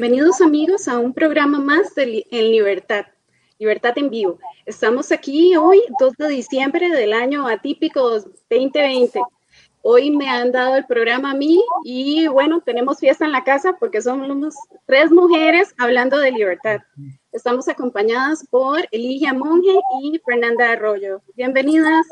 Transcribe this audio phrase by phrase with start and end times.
[0.00, 3.04] Bienvenidos amigos a un programa más de En Libertad,
[3.58, 4.38] Libertad en Vivo.
[4.64, 9.20] Estamos aquí hoy, 2 de diciembre del año atípico 2020.
[9.82, 13.76] Hoy me han dado el programa a mí y bueno, tenemos fiesta en la casa
[13.78, 14.54] porque somos
[14.86, 16.78] tres mujeres hablando de libertad.
[17.30, 21.20] Estamos acompañadas por Eligia Monge y Fernanda Arroyo.
[21.36, 22.06] Bienvenidas.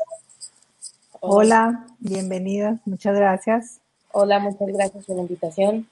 [1.21, 3.79] Hola, bienvenidas, muchas gracias.
[4.11, 5.87] Hola, muchas gracias por la invitación.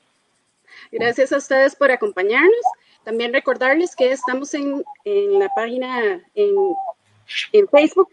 [0.91, 2.65] Gracias a ustedes por acompañarnos.
[3.03, 6.55] También recordarles que estamos en, la página en,
[7.53, 8.09] en, Facebook,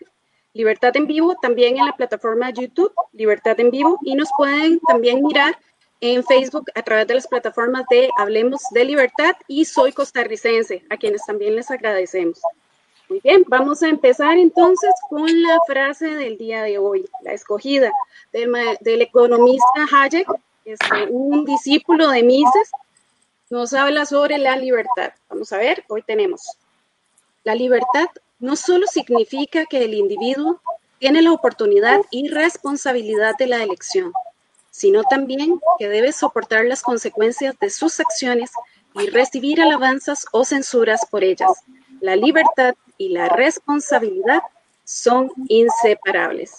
[0.52, 5.22] Libertad en Vivo, también en la plataforma YouTube, Libertad en Vivo, y nos pueden también
[5.22, 5.58] mirar
[6.00, 10.96] en Facebook a través de las plataformas de Hablemos de Libertad y Soy Costarricense, a
[10.96, 12.40] quienes también les agradecemos.
[13.08, 17.90] Muy bien, vamos a empezar entonces con la frase del día de hoy, la escogida
[18.32, 20.28] del, del economista Hayek,
[20.64, 22.70] este, un discípulo de Mises,
[23.50, 25.12] nos habla sobre la libertad.
[25.28, 26.58] Vamos a ver, hoy tenemos.
[27.44, 28.06] La libertad
[28.38, 30.60] no solo significa que el individuo
[30.98, 34.12] tiene la oportunidad y responsabilidad de la elección,
[34.70, 38.50] sino también que debe soportar las consecuencias de sus acciones
[38.94, 41.50] y recibir alabanzas o censuras por ellas.
[42.00, 44.42] La libertad y la responsabilidad
[44.84, 46.52] son inseparables.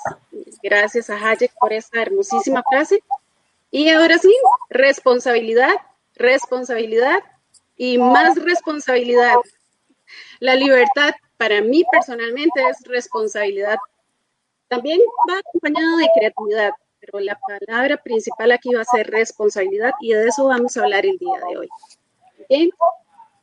[0.62, 3.04] Gracias a Hayek por esta hermosísima frase.
[3.72, 4.34] Y ahora sí,
[4.70, 5.76] responsabilidad,
[6.16, 7.20] responsabilidad
[7.76, 9.36] y más responsabilidad.
[10.40, 13.78] La libertad para mí personalmente es responsabilidad.
[14.68, 15.00] También
[15.30, 20.28] va acompañada de creatividad, pero la palabra principal aquí va a ser responsabilidad y de
[20.28, 21.70] eso vamos a hablar el día de hoy.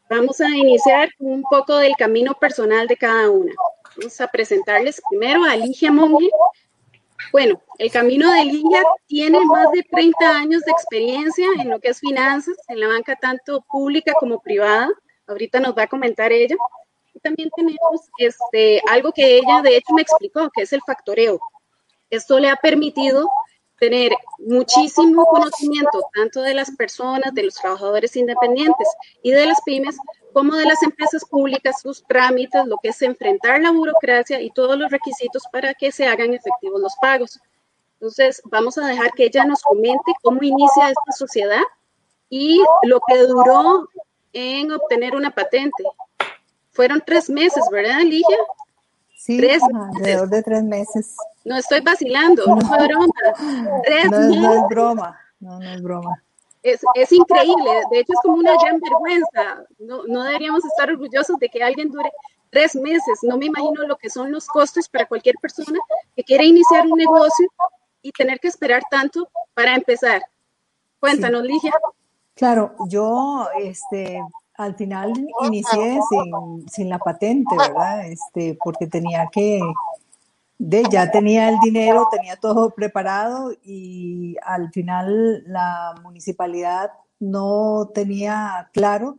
[0.09, 3.53] Vamos a iniciar un poco del camino personal de cada una.
[3.97, 6.29] Vamos a presentarles primero a Ligia Monge,
[7.31, 11.89] bueno, el camino de Ligia tiene más de 30 años de experiencia en lo que
[11.89, 14.89] es finanzas, en la banca tanto pública como privada.
[15.27, 16.57] Ahorita nos va a comentar ella.
[17.23, 21.41] También tenemos este, algo que ella de hecho me explicó, que es el factoreo.
[22.11, 23.31] Esto le ha permitido
[23.79, 28.89] tener muchísimo conocimiento tanto de las personas, de los trabajadores independientes
[29.23, 29.97] y de las pymes,
[30.33, 34.79] como de las empresas públicas, sus trámites, lo que es enfrentar la burocracia y todos
[34.79, 37.41] los requisitos para que se hagan efectivos los pagos.
[37.95, 41.63] Entonces, vamos a dejar que ella nos comente cómo inicia esta sociedad
[42.29, 43.89] y lo que duró
[44.33, 45.85] en obtener una patente.
[46.73, 48.39] Fueron tres meses, ¿verdad, Ligia?
[49.17, 51.15] Sí, tres alrededor de tres meses.
[51.45, 53.07] No estoy vacilando, no, es broma.
[54.11, 56.23] no, es broma, no, no es broma.
[56.63, 59.65] Es, es, increíble, de hecho es como una gran vergüenza.
[59.79, 62.11] No, no deberíamos estar orgullosos de que alguien dure
[62.51, 63.19] tres meses.
[63.23, 65.81] No me imagino lo que son los costos para cualquier persona
[66.15, 67.49] que quiera iniciar un negocio
[68.03, 70.23] y tener que esperar tanto para empezar.
[71.01, 71.73] Cuéntanos, Ligia.
[72.35, 74.23] Claro, yo este,
[74.55, 75.13] al final
[75.45, 78.07] inicié sin, sin, la patente, ¿verdad?
[78.07, 79.61] Este, porque tenía que,
[80.65, 88.71] de, ya tenía el dinero, tenía todo preparado y al final la municipalidad no tenía
[88.73, 89.19] claro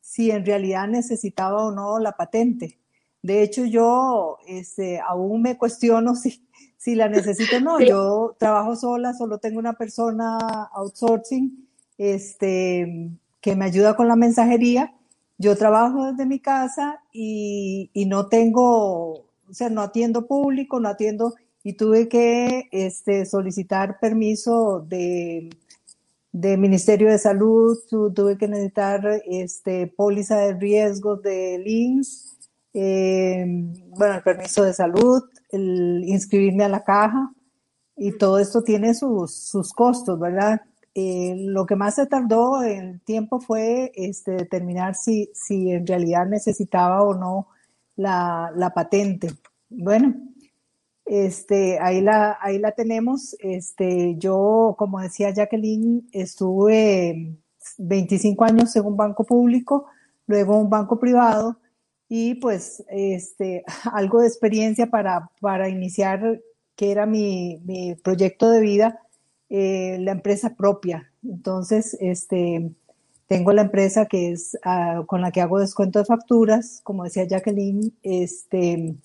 [0.00, 2.78] si en realidad necesitaba o no la patente.
[3.22, 6.46] De hecho, yo este, aún me cuestiono si,
[6.76, 7.80] si la necesito o no.
[7.80, 10.38] Yo trabajo sola, solo tengo una persona
[10.74, 11.66] outsourcing,
[11.98, 13.10] este,
[13.40, 14.94] que me ayuda con la mensajería.
[15.38, 21.34] Yo trabajo desde mi casa y, no tengo, o sea, no atiendo público, no atiendo,
[21.62, 25.50] y tuve que este, solicitar permiso de,
[26.32, 32.36] de Ministerio de Salud, tuve que necesitar este, póliza de riesgos de links,
[32.74, 33.44] eh,
[33.96, 37.32] bueno, el permiso de salud, el inscribirme a la caja,
[37.96, 40.60] y todo esto tiene sus, sus costos, ¿verdad?
[40.94, 46.26] Eh, lo que más se tardó el tiempo fue este, determinar si, si en realidad
[46.26, 47.48] necesitaba o no
[47.96, 49.30] la, la patente.
[49.68, 50.14] Bueno,
[51.04, 53.36] este, ahí, la, ahí la tenemos.
[53.40, 57.36] Este, yo, como decía Jacqueline, estuve
[57.78, 59.86] 25 años en un banco público,
[60.26, 61.58] luego un banco privado
[62.08, 66.40] y pues este, algo de experiencia para, para iniciar,
[66.76, 69.00] que era mi, mi proyecto de vida
[69.50, 71.12] eh, la empresa propia.
[71.22, 72.72] Entonces, este,
[73.26, 77.26] tengo la empresa que es ah, con la que hago descuento de facturas, como decía
[77.26, 78.96] Jacqueline, este,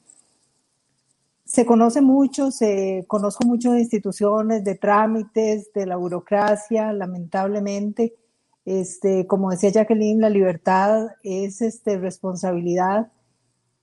[1.45, 8.13] se conoce mucho, se conozco mucho de instituciones, de trámites, de la burocracia, lamentablemente.
[8.65, 13.11] Este, como decía Jacqueline, la libertad es este, responsabilidad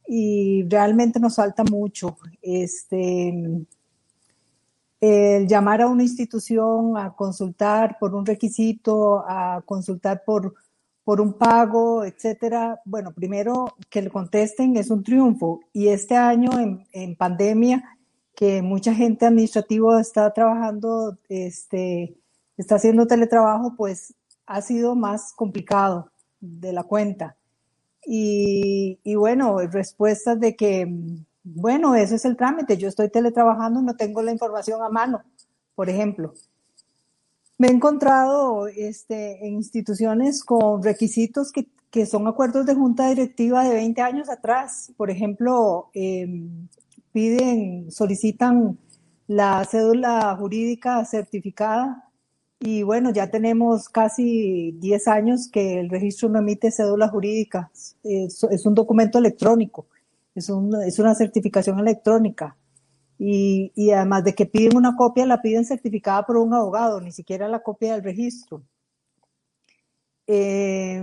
[0.06, 2.18] y realmente nos falta mucho.
[2.40, 3.34] Este,
[5.00, 10.54] el llamar a una institución a consultar por un requisito, a consultar por,
[11.04, 12.81] por un pago, etcétera.
[12.84, 15.60] Bueno, primero que le contesten es un triunfo.
[15.72, 17.84] Y este año en, en pandemia,
[18.34, 22.16] que mucha gente administrativa está trabajando, este,
[22.56, 24.14] está haciendo teletrabajo, pues
[24.46, 26.10] ha sido más complicado
[26.40, 27.37] de la cuenta.
[28.06, 30.87] Y, y bueno, respuestas de que,
[31.48, 35.22] bueno, ese es el trámite, yo estoy teletrabajando, no tengo la información a mano,
[35.76, 36.34] por ejemplo.
[37.56, 41.69] Me he encontrado este, en instituciones con requisitos que,
[42.04, 44.93] son acuerdos de junta directiva de 20 años atrás.
[44.98, 46.26] Por ejemplo, eh,
[47.12, 48.78] piden, solicitan
[49.26, 52.10] la cédula jurídica certificada
[52.58, 57.70] y bueno, ya tenemos casi 10 años que el registro no emite cédula jurídica.
[58.02, 59.87] Es un documento electrónico,
[60.36, 62.56] es, un, es una certificación electrónica.
[63.18, 67.12] Y, y, además de que piden una copia, la piden certificada por un abogado, ni
[67.12, 68.62] siquiera la copia del registro.
[70.26, 71.02] Eh,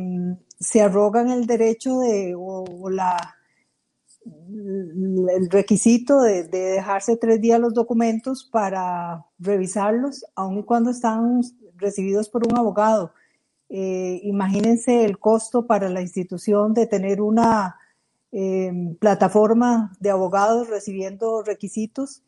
[0.60, 3.18] se arrogan el derecho de, o, la,
[4.26, 11.42] el requisito de, de, dejarse tres días los documentos para revisarlos, aun cuando están
[11.78, 13.12] recibidos por un abogado.
[13.70, 17.76] Eh, imagínense el costo para la institución de tener una
[19.00, 22.24] plataforma de abogados recibiendo requisitos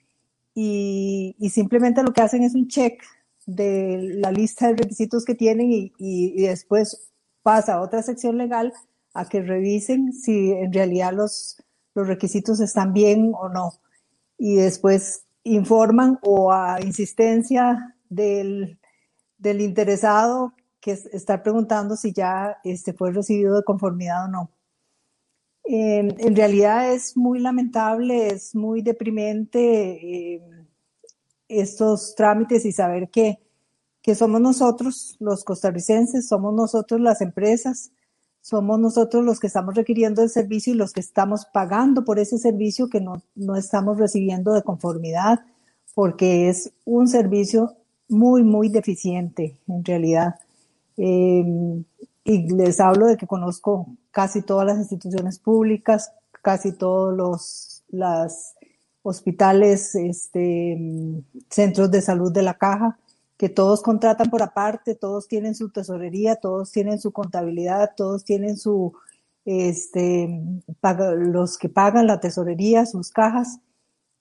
[0.54, 3.02] y, simplemente lo que hacen es un check
[3.46, 7.12] de la lista de requisitos que tienen y, después
[7.44, 8.74] pasa a otra sección legal
[9.14, 11.62] a que revisen si en realidad los,
[11.94, 13.74] los requisitos están bien o no.
[14.38, 18.80] Y después informan o a insistencia del,
[19.38, 24.55] del interesado que está preguntando si ya este, fue recibido de conformidad o no.
[25.68, 30.42] En, en, realidad es muy lamentable, es muy deprimente eh,
[31.48, 33.40] estos trámites y saber que,
[34.02, 37.92] que somos nosotros, los costarricenses, somos nosotros las empresas,
[38.42, 42.38] somos nosotros los que estamos requiriendo el servicio y los que estamos pagando por ese
[42.38, 45.40] servicio que no, no estamos recibiendo de conformidad,
[45.96, 47.76] porque es un servicio
[48.08, 50.36] muy, muy deficiente en realidad.
[50.98, 51.44] Eh,
[52.26, 58.56] y les hablo de que conozco casi todas las instituciones públicas, casi todos los las
[59.04, 60.78] hospitales, este,
[61.50, 62.98] centros de salud de la caja,
[63.38, 68.58] que todos contratan por aparte, todos tienen su tesorería, todos tienen su contabilidad, todos tienen
[68.58, 68.94] su,
[69.46, 70.42] este,
[71.18, 73.60] los que pagan la tesorería, sus cajas.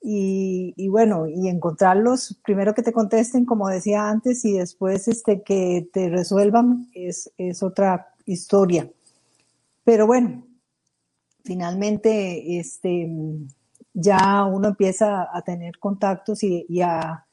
[0.07, 5.43] Y, y, bueno, y encontrarlos, primero que te contesten, como decía antes, y después este,
[5.43, 8.91] que te resuelvan, es, es otra historia.
[9.83, 10.45] Pero bueno,
[11.43, 13.11] finalmente este,
[13.95, 17.25] ya uno empieza a tener contactos y, y, a,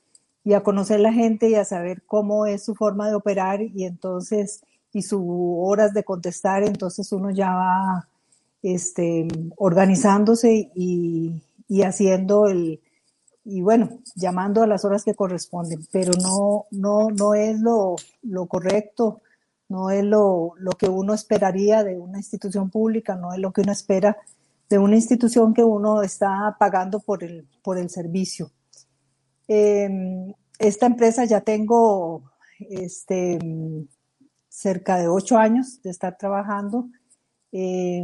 [0.46, 3.84] y a conocer la gente y a saber cómo es su forma de operar y
[3.84, 4.64] entonces,
[4.94, 8.08] y sus horas de contestar, entonces uno ya va
[8.64, 12.82] este, organizándose y, y haciendo el,
[13.46, 18.46] y bueno, llamando a las horas que corresponden, pero no, no, no es lo, lo
[18.48, 19.22] correcto
[19.70, 23.62] no es lo, lo, que uno esperaría de una institución pública, no es lo que
[23.62, 24.18] uno espera
[24.70, 28.52] de una institución que uno está pagando por el, por el servicio.
[29.48, 29.90] Eh,
[30.60, 32.24] esta empresa ya tengo
[32.60, 33.40] este,
[34.50, 36.90] cerca de ocho años de estar trabajando.
[37.54, 38.04] Eh,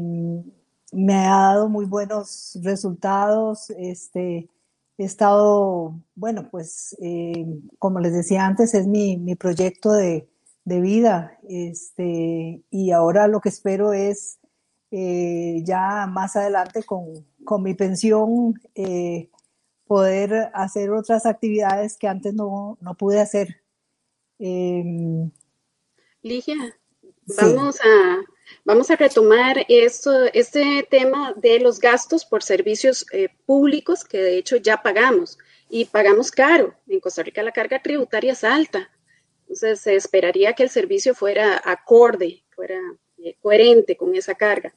[0.91, 3.69] me ha dado muy buenos resultados.
[3.71, 4.49] Este,
[4.97, 7.45] he estado, bueno, pues, eh,
[7.79, 10.27] como les decía antes, es mi, mi proyecto de,
[10.65, 11.37] de vida.
[11.47, 14.39] Este, y ahora lo que espero es
[14.91, 19.29] eh, ya más adelante con, con mi pensión eh,
[19.85, 23.61] poder hacer otras actividades que antes no, no pude hacer.
[24.39, 25.29] Eh,
[26.21, 26.55] Ligia,
[27.37, 27.81] vamos, sí.
[27.87, 28.17] a,
[28.65, 34.37] vamos a retomar esto, este tema de los gastos por servicios eh, públicos que de
[34.37, 35.37] hecho ya pagamos
[35.69, 36.75] y pagamos caro.
[36.87, 38.89] En Costa Rica la carga tributaria es alta.
[39.41, 42.79] Entonces se esperaría que el servicio fuera acorde, fuera
[43.19, 44.73] eh, coherente con esa carga.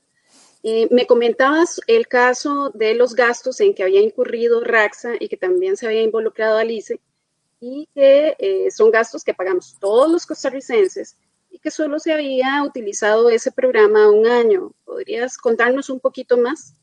[0.63, 5.37] Eh, me comentabas el caso de los gastos en que había incurrido Raxa y que
[5.37, 7.01] también se había involucrado Alice
[7.61, 11.17] y que son gastos que pagamos todos los costarricenses
[11.63, 14.73] que solo se había utilizado ese programa un año.
[14.85, 16.75] ¿Podrías contarnos un poquito más?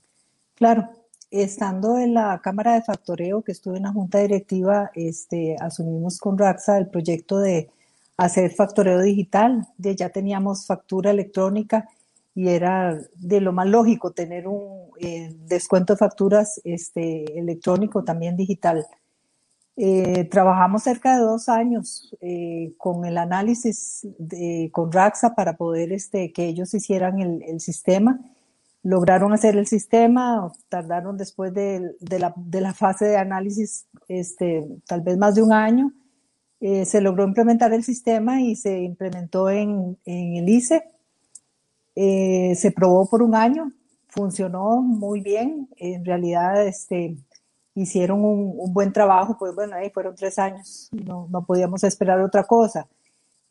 [0.56, 0.90] Claro,
[1.32, 6.38] estando en la Cámara de Factoreo, que estuve en la Junta Directiva, este, asumimos con
[6.38, 7.70] Raxa el proyecto de
[8.18, 9.68] hacer factoreo digital.
[9.78, 11.88] De ya teníamos factura electrónica
[12.34, 18.36] y era de lo más lógico tener un eh, descuento de facturas este, electrónico también
[18.36, 18.86] digital.
[19.80, 25.94] Eh, trabajamos cerca de dos años eh, con el análisis de, con Raxa para poder
[25.94, 28.20] este, que ellos hicieran el, el, sistema.
[28.82, 34.66] Lograron hacer el sistema, tardaron después de, de, la, de la, fase de análisis este,
[34.88, 35.94] tal vez más de un año.
[36.60, 40.84] Eh, se logró implementar el sistema y se implementó en, en el ICE.
[41.96, 43.72] Eh, se probó por un año,
[44.08, 45.70] funcionó muy bien.
[45.78, 47.16] En realidad, este,
[47.78, 52.44] hicieron un, buen trabajo, pues bueno, ahí fueron tres años, no, no podíamos esperar otra
[52.44, 52.88] cosa.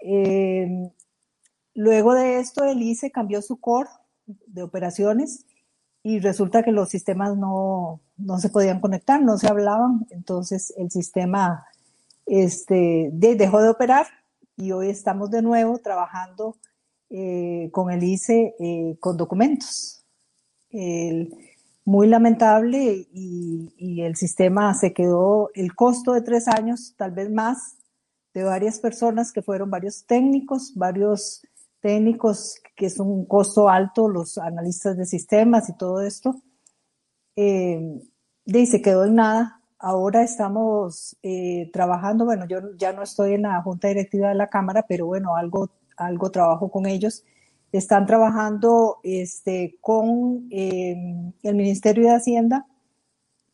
[0.00, 0.90] Eh,
[1.74, 3.88] luego de esto, el ICE cambió su core
[4.26, 5.46] de operaciones
[6.02, 10.90] y resulta que los sistemas no, no se podían conectar, no se hablaban, entonces el
[10.90, 11.64] sistema
[12.26, 14.06] este, de, dejó de operar
[14.56, 16.56] y hoy estamos de nuevo trabajando
[17.10, 20.04] eh, con el ICE eh, con documentos.
[20.70, 21.32] El,
[21.86, 27.78] muy lamentable y, el sistema se quedó, el costo de tres años, tal vez más,
[28.34, 31.42] de varias personas que fueron varios técnicos, varios
[31.80, 36.42] técnicos que es un costo alto, los analistas de sistemas y todo esto,
[37.36, 38.00] eh,
[38.44, 39.62] y se quedó en nada.
[39.78, 44.48] Ahora estamos eh, trabajando, bueno, yo ya no estoy en la junta directiva de la
[44.48, 47.24] Cámara, pero bueno, algo, algo trabajo con ellos
[47.72, 50.96] están trabajando este, con eh,
[51.42, 52.66] el Ministerio de Hacienda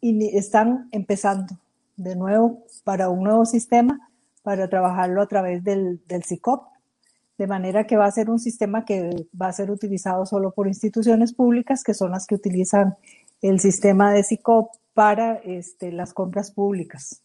[0.01, 1.59] y están empezando
[1.97, 4.11] de nuevo para un nuevo sistema
[4.43, 6.65] para trabajarlo a través del, del CICOP,
[7.39, 10.67] de manera que va a ser un sistema que va a ser utilizado solo por
[10.67, 12.97] instituciones públicas, que son las que utilizan
[13.41, 17.23] el sistema de CICOP para este, las compras públicas.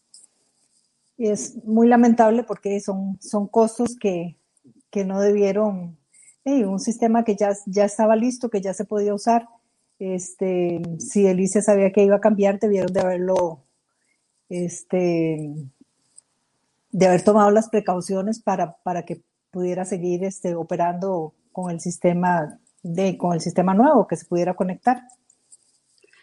[1.18, 4.36] Es muy lamentable porque son, son costos que,
[4.90, 5.98] que no debieron
[6.44, 9.48] un sistema que ya, ya estaba listo, que ya se podía usar.
[9.98, 13.64] Este, si el ICE sabía que iba a cambiar, debieron de haberlo,
[14.48, 15.54] este,
[16.90, 22.58] de haber tomado las precauciones para, para que pudiera seguir este, operando con el sistema
[22.82, 25.02] de, con el sistema nuevo, que se pudiera conectar.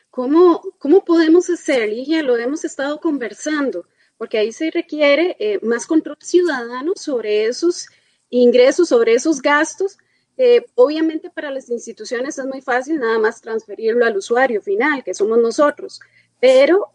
[0.10, 2.24] ¿Cómo, cómo podemos hacer, Ligia?
[2.24, 3.86] Lo hemos estado conversando,
[4.18, 7.88] porque ahí se requiere eh, más control ciudadano sobre esos
[8.30, 9.98] ingresos, sobre esos gastos,
[10.38, 15.14] eh, obviamente para las instituciones es muy fácil nada más transferirlo al usuario final, que
[15.14, 16.00] somos nosotros,
[16.40, 16.90] pero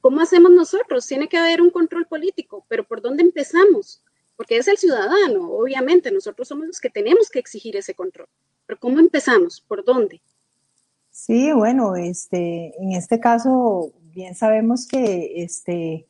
[0.00, 1.06] ¿cómo hacemos nosotros?
[1.06, 4.02] Tiene que haber un control político, pero ¿por dónde empezamos?
[4.36, 8.28] Porque es el ciudadano, obviamente, nosotros somos los que tenemos que exigir ese control.
[8.66, 9.60] Pero ¿cómo empezamos?
[9.60, 10.20] ¿Por dónde?
[11.10, 16.07] Sí, bueno, este, en este caso bien sabemos que este,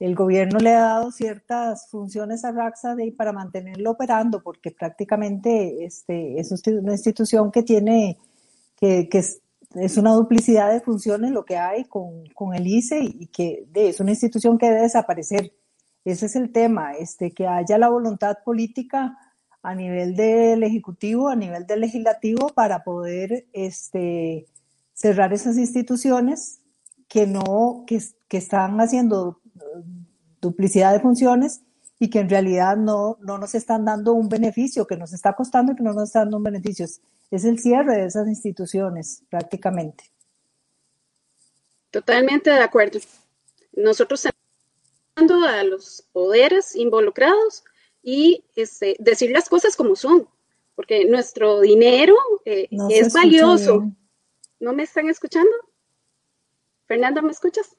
[0.00, 5.84] el gobierno le ha dado ciertas funciones a Raxa de, para mantenerlo operando, porque prácticamente
[5.84, 8.18] este, es una institución que tiene,
[8.76, 9.42] que, que es,
[9.74, 13.90] es, una duplicidad de funciones lo que hay con, con el ICE y que de,
[13.90, 15.52] es una institución que debe desaparecer.
[16.06, 19.18] Ese es el tema, este, que haya la voluntad política
[19.62, 24.46] a nivel del Ejecutivo, a nivel del Legislativo, para poder este,
[24.94, 26.62] cerrar esas instituciones
[27.06, 29.39] que no, que, que están haciendo
[30.40, 31.62] duplicidad de funciones
[31.98, 35.72] y que en realidad no, no nos están dando un beneficio, que nos está costando
[35.72, 36.86] y que no nos está dando un beneficio.
[37.30, 40.04] Es el cierre de esas instituciones prácticamente.
[41.90, 43.00] Totalmente de acuerdo.
[43.72, 47.64] Nosotros estamos a los poderes involucrados
[48.02, 50.26] y este, decir las cosas como son,
[50.74, 52.14] porque nuestro dinero
[52.44, 53.80] eh, no es valioso.
[53.80, 53.96] Bien.
[54.60, 55.50] ¿No me están escuchando?
[56.86, 57.76] Fernanda, ¿me escuchas?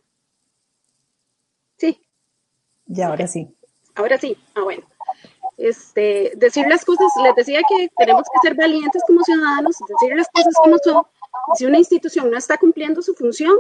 [2.92, 3.00] Sí.
[3.00, 3.48] Y ahora sí.
[3.96, 4.38] Ahora sí.
[4.56, 4.84] Ah, bueno.
[5.58, 10.28] Este, decir las cosas, les decía que tenemos que ser valientes como ciudadanos, decir las
[10.30, 11.04] cosas como son.
[11.56, 13.56] Si una institución no está cumpliendo su función,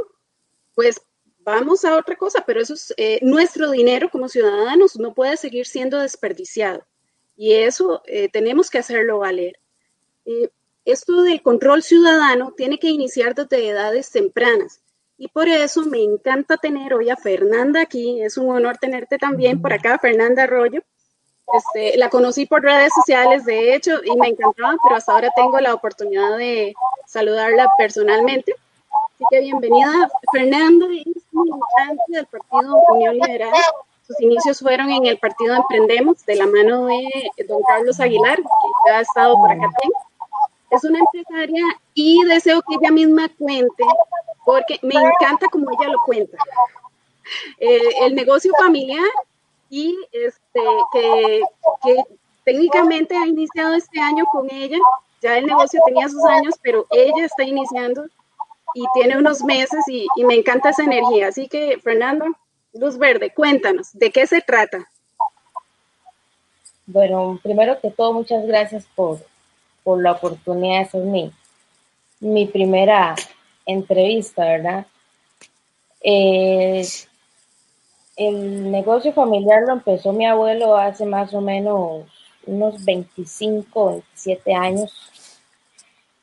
[0.73, 1.01] pues
[1.39, 5.65] vamos a otra cosa, pero eso es eh, nuestro dinero como ciudadanos, no puede seguir
[5.65, 6.85] siendo desperdiciado.
[7.35, 9.59] Y eso eh, tenemos que hacerlo valer.
[10.25, 10.49] Eh,
[10.85, 14.81] esto del control ciudadano tiene que iniciar desde edades tempranas.
[15.21, 18.23] Y por eso me encanta tener hoy a Fernanda aquí.
[18.23, 20.81] Es un honor tenerte también por acá, Fernanda Arroyo.
[21.53, 25.59] Este, la conocí por redes sociales, de hecho, y me encantaba, pero hasta ahora tengo
[25.59, 26.73] la oportunidad de
[27.05, 28.55] saludarla personalmente.
[29.13, 30.09] Así que bienvenida.
[30.33, 33.53] Fernanda es militante del Partido Unión Liberal.
[34.07, 38.91] Sus inicios fueron en el Partido Emprendemos, de la mano de don Carlos Aguilar, que
[38.91, 39.91] ha estado por acá también.
[40.71, 41.63] Es una empresaria
[41.93, 43.83] y deseo que ella misma cuente
[44.45, 46.37] porque me encanta como ella lo cuenta.
[47.59, 49.09] Eh, el negocio familiar
[49.69, 50.61] y este,
[50.91, 51.41] que,
[52.43, 54.77] técnicamente ha iniciado este año con ella.
[55.21, 58.05] Ya el negocio tenía sus años, pero ella está iniciando
[58.73, 61.27] y tiene unos meses y me encanta esa energía.
[61.27, 62.25] Así que, Fernando,
[62.73, 64.89] Luz Verde, cuéntanos, ¿de qué se trata?
[66.85, 69.19] Bueno, primero que todo, muchas gracias por,
[69.83, 70.81] por la oportunidad.
[70.81, 71.31] Esa es mi,
[72.19, 73.15] mi primera
[73.65, 74.85] entrevista, ¿verdad?
[76.01, 76.85] Eh,
[78.15, 82.05] el negocio familiar lo empezó mi abuelo hace más o menos
[82.45, 84.91] unos 25, 27 años.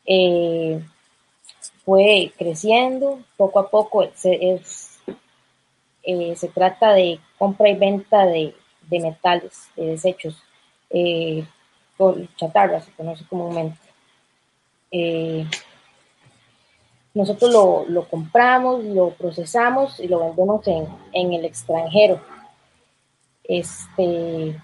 [0.06, 0.80] Eh,
[1.84, 4.06] fue creciendo poco a poco.
[4.14, 4.98] Se, es,
[6.02, 8.54] eh, se trata de compra y venta de,
[8.88, 10.36] de metales, de desechos,
[12.36, 13.78] chatarra se conoce comúnmente.
[14.90, 15.46] Eh,
[17.14, 22.20] nosotros lo, lo, compramos, lo procesamos y lo vendemos en, en el extranjero.
[23.44, 24.60] Este,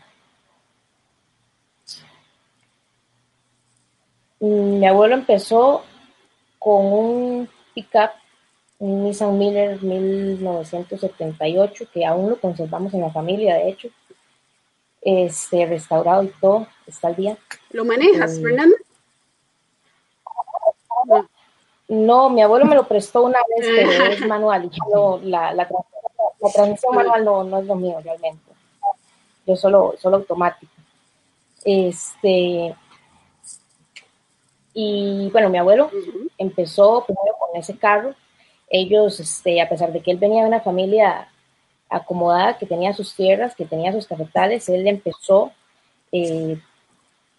[4.40, 5.82] mi abuelo empezó
[6.58, 8.10] con un pickup,
[8.78, 13.88] un Nissan Miller 1978, que aún lo conservamos en la familia, de hecho,
[15.04, 17.36] este, restaurado y todo, está al día.
[17.70, 18.76] ¿Lo manejas, Fernanda?
[21.06, 21.28] No.
[21.88, 22.30] no.
[22.30, 25.68] mi abuelo me lo prestó una vez, pero es manual, y yo la, la,
[26.40, 28.52] la, transmisión manual no, no es lo mío realmente.
[29.46, 30.72] Yo solo, solo automático.
[31.64, 32.74] Este,
[34.72, 35.90] y bueno, mi abuelo
[36.38, 38.14] empezó primero con ese carro.
[38.70, 41.28] Ellos, este, a pesar de que él venía de una familia
[41.94, 45.52] acomodada, que tenía sus tierras, que tenía sus cafetales, él empezó
[46.12, 46.58] eh,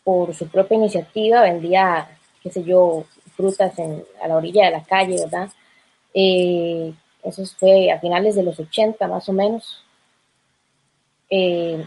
[0.04, 2.10] por su propia iniciativa, vendía,
[2.42, 5.50] qué sé yo, frutas en, a la orilla de la calle, ¿verdad?
[6.14, 9.84] Eh, eso fue a finales de los 80 más o menos.
[11.30, 11.86] Eh,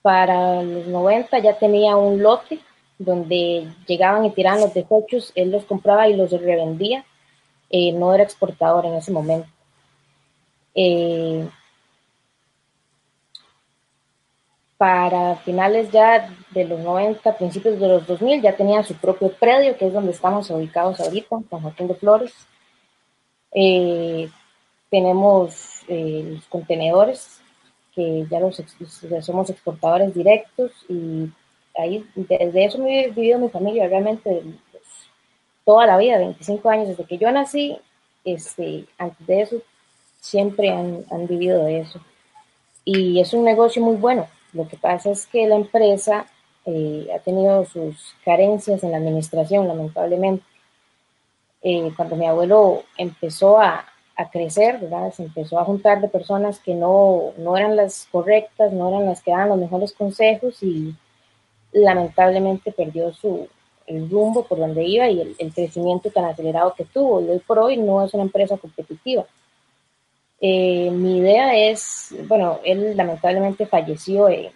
[0.00, 2.60] para los 90 ya tenía un lote
[2.98, 7.04] donde llegaban y tiraban los desechos, él los compraba y los revendía.
[7.94, 9.48] No era exportador en ese momento.
[10.74, 11.48] Eh,
[14.76, 19.76] para finales ya de los 90, principios de los 2000, ya tenía su propio predio,
[19.76, 22.34] que es donde estamos ubicados ahorita, San Joaquín de Flores.
[23.52, 24.28] Eh,
[24.90, 27.40] tenemos los contenedores,
[27.94, 28.62] que ya los
[29.20, 31.30] somos exportadores directos y
[31.76, 34.82] ahí, desde eso me he vivido mi familia realmente pues,
[35.64, 37.78] toda la vida, 25 años, desde que yo nací,
[38.24, 39.56] este, antes de eso,
[40.22, 42.00] siempre han, han vivido de eso.
[42.84, 44.26] Y es un negocio muy bueno.
[44.52, 46.26] Lo que pasa es que la empresa
[46.64, 50.44] eh, ha tenido sus carencias en la administración, lamentablemente.
[51.62, 53.84] Eh, cuando mi abuelo empezó a,
[54.16, 55.12] a, crecer, ¿verdad?
[55.12, 59.22] se empezó a juntar de personas que no, no eran las correctas, no eran las
[59.22, 60.94] que daban los mejores consejos y
[61.72, 63.48] lamentablemente perdió su,
[63.86, 67.20] el rumbo por donde iba y el, crecimiento tan acelerado que tuvo.
[67.20, 69.24] Y hoy por hoy no es una empresa competitiva.
[70.42, 74.52] Eh, mi idea es, bueno, él lamentablemente falleció en,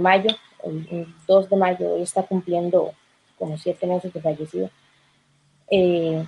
[0.00, 0.28] mayo,
[0.64, 2.92] el, 2 de mayo, hoy está cumpliendo
[3.38, 4.70] como siete meses de fallecido.
[5.70, 6.22] Eh,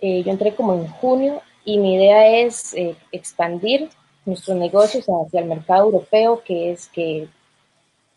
[0.00, 2.74] eh, yo entré como en junio y mi idea es
[3.12, 3.88] expandir
[4.26, 7.28] nuestros negocios hacia el mercado europeo, que es que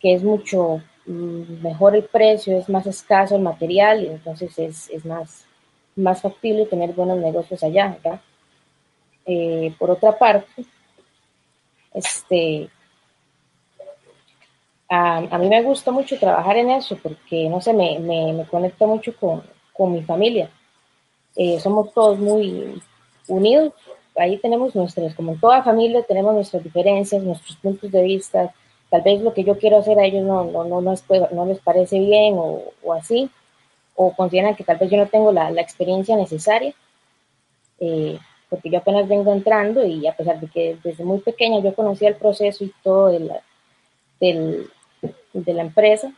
[0.01, 4.89] que es mucho mm, mejor el precio, es más escaso el material y entonces es,
[4.89, 5.45] es más,
[5.95, 7.97] más factible tener buenos negocios allá.
[9.25, 10.65] Eh, por otra parte,
[11.93, 12.69] este,
[14.89, 18.45] a, a, mí me gusta mucho trabajar en eso porque, no sé, me, me, me
[18.45, 20.49] conecta mucho con, con mi familia.
[21.36, 22.81] Eh, somos todos muy
[23.27, 23.73] unidos.
[24.17, 28.53] Ahí tenemos nuestras, como en toda familia, tenemos nuestras diferencias, nuestros puntos de vista,
[28.89, 30.93] tal vez lo que yo quiero hacer a ellos no, no, no, no,
[31.31, 33.29] no les parece bien o, o, así,
[33.95, 36.73] o consideran que tal vez yo no tengo la, la experiencia necesaria,
[37.79, 38.19] eh,
[38.52, 42.10] porque yo apenas vengo entrando y a pesar de que desde muy pequeña yo conocía
[42.10, 43.42] el proceso y todo de la,
[44.20, 44.70] del,
[45.34, 46.12] de la empresa,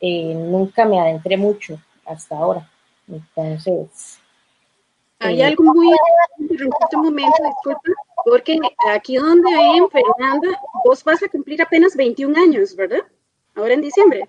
[0.00, 2.68] eh, nunca me adentré mucho hasta ahora.
[3.08, 4.18] Entonces...
[5.20, 5.86] Hay eh, algo muy...
[6.38, 7.80] Un momento, disculpa
[8.26, 8.58] porque
[8.90, 13.04] aquí donde ven, Fernanda, vos vas a cumplir apenas 21 años, ¿verdad?
[13.54, 14.26] Ahora en diciembre.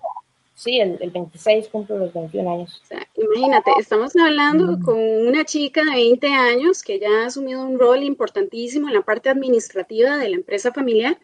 [0.58, 2.80] Sí, el, el 26 cumplo los 21 años.
[2.82, 4.82] O sea, imagínate, estamos hablando mm.
[4.82, 9.02] con una chica de 20 años que ya ha asumido un rol importantísimo en la
[9.02, 11.16] parte administrativa de la empresa familiar.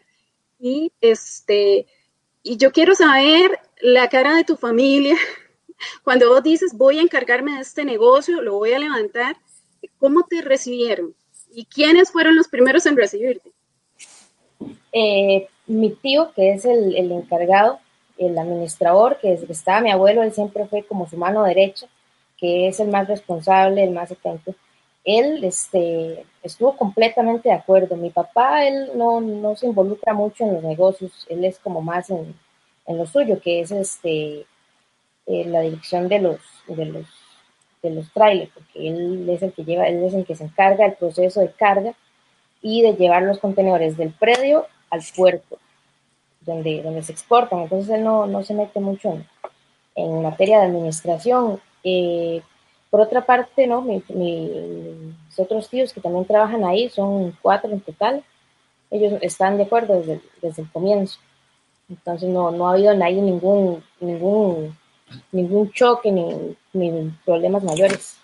[0.57, 1.85] Y este,
[2.43, 5.17] y yo quiero saber la cara de tu familia
[6.05, 9.35] cuando vos dices voy a encargarme de este negocio, lo voy a levantar.
[9.97, 11.13] ¿Cómo te recibieron?
[11.51, 13.51] ¿Y quiénes fueron los primeros en recibirte?
[14.93, 17.79] Eh, mi tío, que es el, el, encargado,
[18.17, 21.87] el administrador, que desde que estaba mi abuelo, él siempre fue como su mano derecha,
[22.37, 24.53] que es el más responsable, el más atento.
[25.05, 27.95] él este, estuvo completamente de acuerdo.
[27.95, 32.09] Mi papá, él no, no se involucra mucho en los negocios, él es como más
[32.09, 32.35] en,
[32.87, 34.45] en lo suyo, que es este,
[35.27, 37.05] eh, la dirección de los, de los,
[37.81, 40.85] de los trailers, porque él es el que lleva, él es el que se encarga
[40.85, 41.93] del proceso de carga
[42.61, 45.57] y de llevar los contenedores del predio al puerto,
[46.45, 47.61] donde, donde se exportan.
[47.61, 49.17] Entonces él no, no se mete mucho
[49.95, 51.59] en, materia de administración.
[51.83, 52.41] Eh,
[52.89, 53.81] por otra parte, ¿no?
[53.81, 54.03] mis
[55.37, 58.23] otros tíos que también trabajan ahí, son cuatro en total,
[58.89, 61.19] ellos están de acuerdo desde, desde el comienzo.
[61.89, 64.77] Entonces no, no ha habido ahí ningún, ningún,
[65.31, 68.17] ningún choque ni, ni problemas mayores.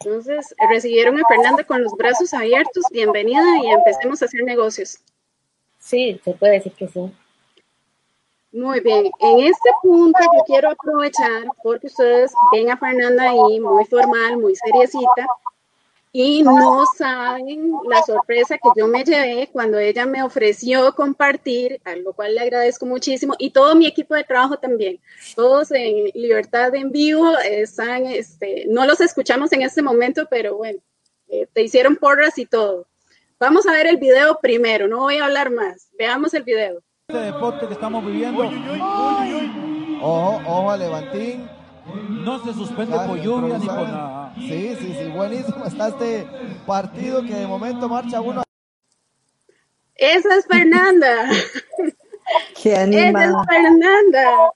[0.00, 4.98] Entonces, recibieron a Fernanda con los brazos abiertos, bienvenida y empecemos a hacer negocios.
[5.82, 7.12] Sí, se puede decir que sí.
[8.52, 13.84] Muy bien, en este punto yo quiero aprovechar porque ustedes ven a Fernanda ahí muy
[13.86, 15.26] formal, muy seriecita
[16.12, 21.96] y no saben la sorpresa que yo me llevé cuando ella me ofreció compartir, a
[21.96, 25.00] lo cual le agradezco muchísimo y todo mi equipo de trabajo también.
[25.34, 30.78] Todos en Libertad en Vivo están, este, no los escuchamos en este momento, pero bueno,
[31.28, 32.86] eh, te hicieron porras y todo.
[33.42, 35.88] Vamos a ver el video primero, no voy a hablar más.
[35.98, 38.44] Veamos el video este deporte que estamos viviendo.
[40.00, 41.50] Ojo, ojo a Levantín.
[42.08, 44.32] No se suspende por lluvia ni por nada.
[44.36, 46.24] Sí, sí, sí, buenísimo está este
[46.64, 48.44] partido que de momento marcha uno.
[49.96, 51.28] Esa es Fernanda.
[52.62, 53.24] Qué animada.
[53.24, 54.52] Esa es Fernanda.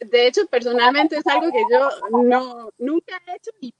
[0.00, 1.88] De hecho, personalmente es algo que yo
[2.24, 3.72] no, nunca he hecho y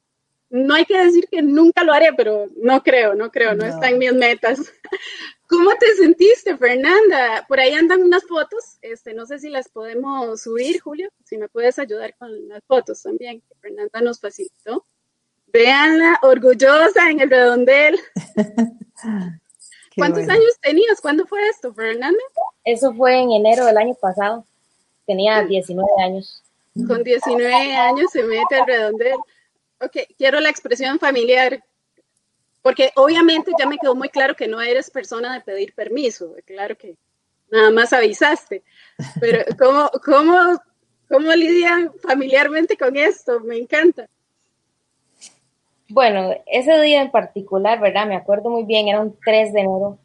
[0.56, 3.74] no hay que decir que nunca lo haré, pero no creo, no creo, no, no.
[3.74, 4.60] está en mis metas.
[5.48, 7.44] ¿Cómo te sentiste, Fernanda?
[7.46, 11.48] Por ahí andan unas fotos, este, no sé si las podemos subir, Julio, si me
[11.48, 14.84] puedes ayudar con las fotos también, que Fernanda nos facilitó.
[15.52, 18.00] Véanla, orgullosa en el redondel.
[19.96, 20.32] ¿Cuántos bueno.
[20.34, 21.00] años tenías?
[21.00, 22.18] ¿Cuándo fue esto, Fernanda?
[22.64, 24.44] Eso fue en enero del año pasado.
[25.06, 26.42] Tenía 19 años.
[26.86, 29.16] Con 19 años se mete al redondel.
[29.80, 31.62] Ok, quiero la expresión familiar.
[32.62, 36.76] Porque obviamente ya me quedó muy claro que no eres persona de pedir permiso, claro
[36.76, 36.96] que
[37.48, 38.64] nada más avisaste,
[39.20, 40.60] pero ¿cómo, cómo,
[41.08, 43.38] cómo lidian familiarmente con esto?
[43.40, 44.08] Me encanta.
[45.88, 48.08] Bueno, ese día en particular, ¿verdad?
[48.08, 49.98] Me acuerdo muy bien, era un 3 de enero,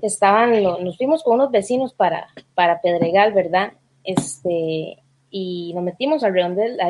[0.00, 3.74] estaban, nos fuimos con unos vecinos para, para Pedregal, ¿verdad?
[4.02, 4.96] Este,
[5.30, 6.80] y nos metimos al redondel,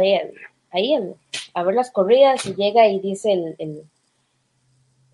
[0.73, 1.15] ahí, el,
[1.55, 3.85] a ver las corridas y llega y dice el, el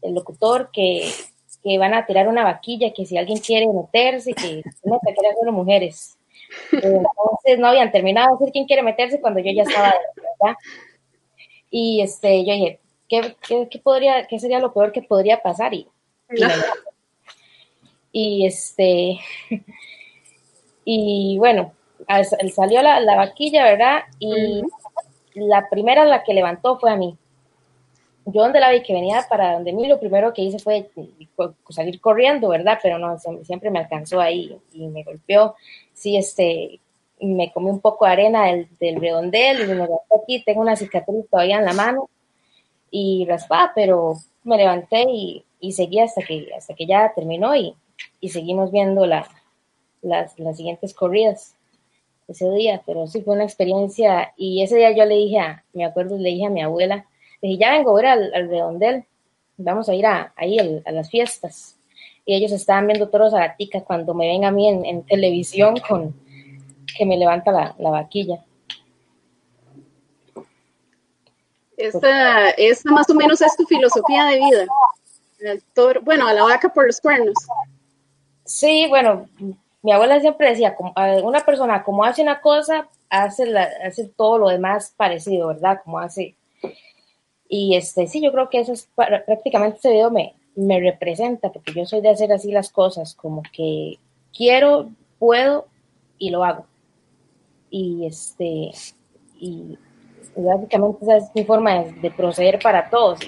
[0.03, 1.11] el locutor que,
[1.63, 5.37] que, van a tirar una vaquilla, que si alguien quiere meterse, que no se quieren
[5.39, 6.19] solo mujeres.
[6.73, 10.57] Entonces no habían terminado de decir quién quiere meterse cuando yo ya estaba, ¿verdad?
[11.71, 15.75] Y este, yo dije, ¿qué, qué, qué podría, qué sería lo peor que podría pasar?
[15.75, 15.89] Y,
[16.31, 16.43] y,
[18.13, 19.19] y este,
[20.85, 21.73] y bueno,
[22.55, 24.05] salió la, la vaquilla, ¿verdad?
[24.19, 24.63] Y
[25.39, 27.17] la primera la que levantó fue a mí
[28.33, 30.91] yo donde la vi que venía para donde mí, lo primero que hice fue
[31.71, 32.79] salir corriendo, ¿verdad?
[32.83, 35.55] Pero no, siempre me alcanzó ahí y me golpeó.
[35.95, 36.81] Sí, este,
[37.21, 40.77] me comí un poco de arena del, del redondel y me levanté aquí, tengo una
[40.77, 42.11] cicatriz todavía en la mano
[42.91, 47.75] y raspada, pero me levanté y, seguí hasta que, hasta que ya terminó y,
[48.29, 49.27] seguimos viendo la,
[50.03, 51.55] las, las siguientes corridas
[52.29, 55.85] ese día, pero sí fue una experiencia y ese día yo le dije a, me
[55.85, 57.07] acuerdo, le dije a mi abuela,
[57.41, 59.05] dije, ya vengo a ver al, al redondel,
[59.57, 61.77] vamos a ir a, ahí el, a las fiestas.
[62.25, 65.03] Y ellos estaban viendo toros a la tica cuando me ven a mí en, en
[65.05, 66.15] televisión con
[66.97, 68.45] que me levanta la, la vaquilla.
[71.77, 74.67] Esta, esta más o menos es tu filosofía de vida.
[75.39, 77.37] El toro, bueno, a la vaca por los cuernos.
[78.45, 79.29] Sí, bueno,
[79.89, 80.77] mi abuela siempre decía,
[81.25, 83.71] una persona como hace una cosa, hace, la,
[84.17, 85.81] todo lo demás parecido, ¿verdad?
[85.83, 86.37] Como hace
[87.49, 91.73] y este, sí, yo creo que eso es prácticamente ese video me, me representa, porque
[91.73, 93.95] yo soy de hacer así las cosas, como que
[94.37, 95.69] quiero, puedo
[96.19, 96.67] y lo hago.
[97.71, 98.73] Y este,
[99.41, 99.79] y
[100.37, 103.21] básicamente esa es mi forma de, de proceder para todos.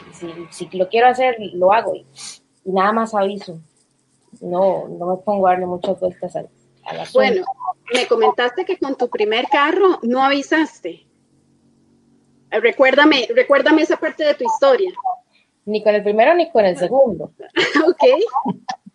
[0.50, 2.04] Si, lo quiero hacer, lo hago y,
[2.66, 3.58] nada más aviso.
[4.40, 6.40] No, no me pongo a darle muchas vueltas a,
[6.84, 7.44] a la Bueno,
[7.92, 11.06] me comentaste que con tu primer carro no avisaste.
[12.50, 14.90] Recuérdame, recuérdame esa parte de tu historia.
[15.66, 17.32] Ni con el primero ni con el segundo.
[17.86, 18.02] ok.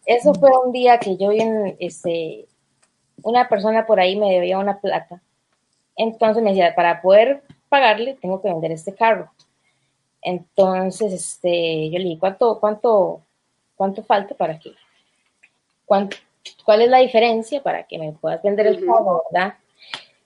[0.05, 2.47] Eso fue un día que yo vi en, este,
[3.23, 5.21] una persona por ahí me debía una plata.
[5.95, 9.31] Entonces me decía, para poder pagarle, tengo que vender este carro.
[10.21, 13.21] Entonces, este, yo le dije, ¿cuánto, cuánto,
[13.75, 14.73] cuánto falta para que,
[15.85, 16.17] cuánto,
[16.63, 19.55] cuál es la diferencia para que me puedas vender el carro, verdad?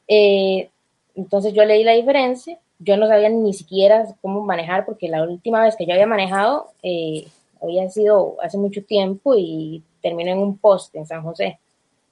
[0.07, 0.69] Eh,
[1.15, 5.63] entonces yo leí la diferencia, yo no sabía ni siquiera cómo manejar porque la última
[5.63, 7.27] vez que yo había manejado eh,
[7.61, 11.59] había sido hace mucho tiempo y terminé en un poste en San José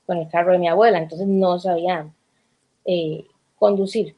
[0.05, 2.07] con el carro de mi abuela, entonces no sabía
[2.85, 3.25] eh,
[3.57, 4.15] conducir.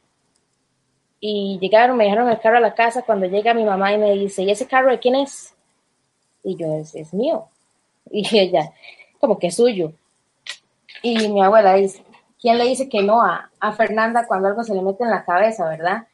[1.18, 4.12] Y llegaron, me dejaron el carro a la casa cuando llega mi mamá y me
[4.12, 5.54] dice, ¿y ese carro de quién es?
[6.42, 7.46] Y yo, es, es mío.
[8.12, 8.72] Y ella,
[9.20, 9.92] como que suyo.
[11.02, 12.02] Y mi abuela dice,
[12.40, 15.24] ¿quién le dice que no a, a Fernanda cuando algo se le mete en la
[15.24, 16.06] cabeza, verdad?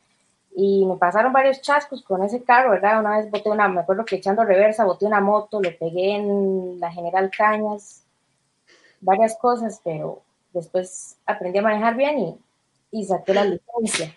[0.54, 3.00] Y me pasaron varios chascos con ese carro, ¿verdad?
[3.00, 6.80] Una vez boté una, me acuerdo que echando reversa, boté una moto, le pegué en
[6.80, 8.04] la General Cañas,
[9.00, 12.36] varias cosas, pero después aprendí a manejar bien y,
[12.90, 14.14] y saqué la licencia.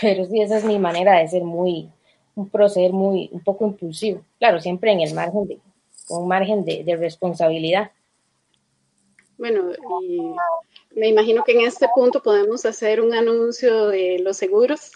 [0.00, 1.90] Pero sí, esa es mi manera de ser muy,
[2.36, 4.20] un proceder muy, un poco impulsivo.
[4.38, 5.58] Claro, siempre en el margen de,
[6.08, 7.90] un margen de, de responsabilidad.
[9.36, 10.20] Bueno, y
[10.94, 14.92] me imagino que en este punto podemos hacer un anuncio de los seguros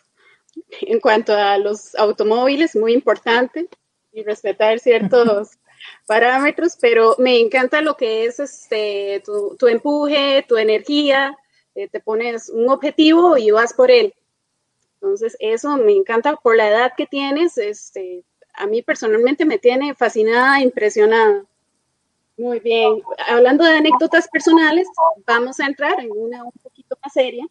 [0.81, 3.69] en cuanto a los automóviles, muy importante,
[4.13, 5.51] y respetar ciertos
[6.07, 11.37] parámetros, pero me encanta lo que es este tu, tu empuje, tu energía,
[11.75, 14.15] eh, te pones un objetivo y vas por él.
[14.95, 18.25] Entonces, eso me encanta por la edad que tienes, este,
[18.55, 21.45] a mí personalmente me tiene fascinada, impresionada.
[22.39, 23.03] Muy bien.
[23.27, 24.87] Hablando de anécdotas personales,
[25.27, 27.45] vamos a entrar en una un poquito más seria.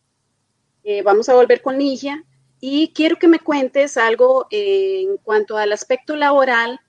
[0.85, 2.23] Eh, vamos a volver con Ligia
[2.61, 6.79] y quiero que me cuentes algo eh, en cuanto al aspecto laboral.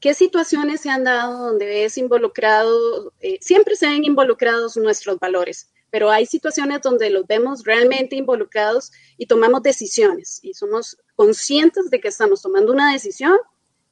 [0.00, 5.70] ¿Qué situaciones se han dado donde ves involucrado, eh, siempre se ven involucrados nuestros valores,
[5.90, 12.00] pero hay situaciones donde los vemos realmente involucrados y tomamos decisiones y somos conscientes de
[12.00, 13.38] que estamos tomando una decisión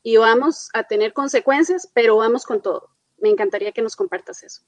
[0.03, 2.94] y vamos a tener consecuencias, pero vamos con todo
[3.25, 4.61] me encantaría que nos compartas eso.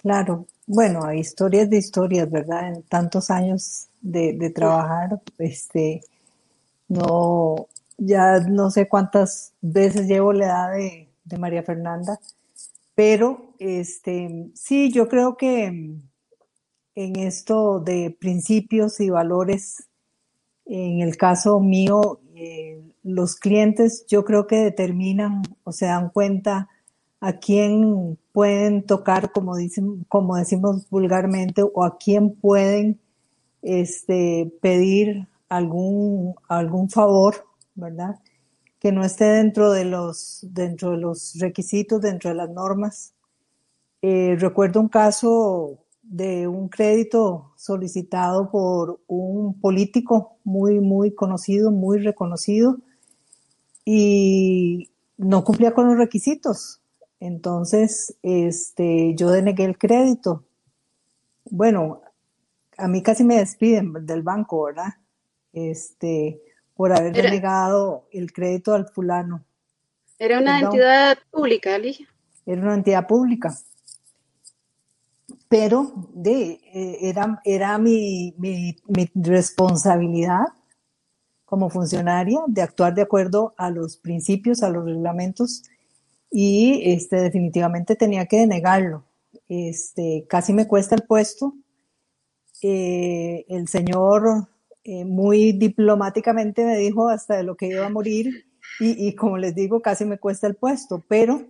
[0.00, 2.68] Claro, bueno, hay historias de historias, ¿verdad?
[2.68, 6.00] En tantos años de, trabajar, este,
[6.88, 12.18] no, ya no sé cuántas veces llevo la edad de, de María Fernanda,
[12.94, 15.66] pero este, sí, yo creo que
[16.94, 19.86] en esto de principios y valores,
[20.64, 26.68] en el caso mío, eh, los clientes yo creo que determinan o se dan cuenta
[27.22, 33.00] a quién pueden tocar, como, dicen, como decimos vulgarmente, o a quién pueden
[33.62, 36.34] este, pedir algún,
[36.90, 38.18] favor, ¿verdad?
[38.80, 43.14] Que no esté dentro de los, dentro de los requisitos, dentro de las normas.
[44.02, 52.00] Eh, recuerdo un caso de un crédito solicitado por un político muy, muy conocido, muy
[52.00, 52.78] reconocido,
[53.84, 56.81] y no cumplía con los requisitos.
[57.24, 60.44] Entonces, este, yo denegué el crédito.
[61.44, 62.02] Bueno,
[62.76, 64.94] a mí casi me despiden del banco, ¿verdad?
[65.52, 66.42] Este,
[66.74, 69.44] por haber denegado el crédito al fulano.
[70.18, 72.08] Era una entidad pública, Alicia.
[72.44, 73.56] Era una entidad pública.
[75.46, 80.46] Pero de, eh, era, era mi, mi, mi responsabilidad
[81.44, 85.62] como funcionaria de actuar de acuerdo a los principios, a los reglamentos
[86.32, 89.04] y este, definitivamente tenía que denegarlo.
[89.48, 91.54] Este, casi me cuesta el puesto.
[92.62, 94.48] Eh, el señor
[94.84, 98.46] eh, muy diplomáticamente me dijo hasta de lo que iba a morir
[98.80, 101.44] y, y como les digo, casi me cuesta el puesto, pero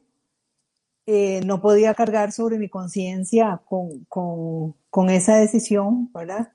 [1.06, 6.52] eh, no podía cargar sobre mi conciencia con, con, con esa decisión, ¿verdad?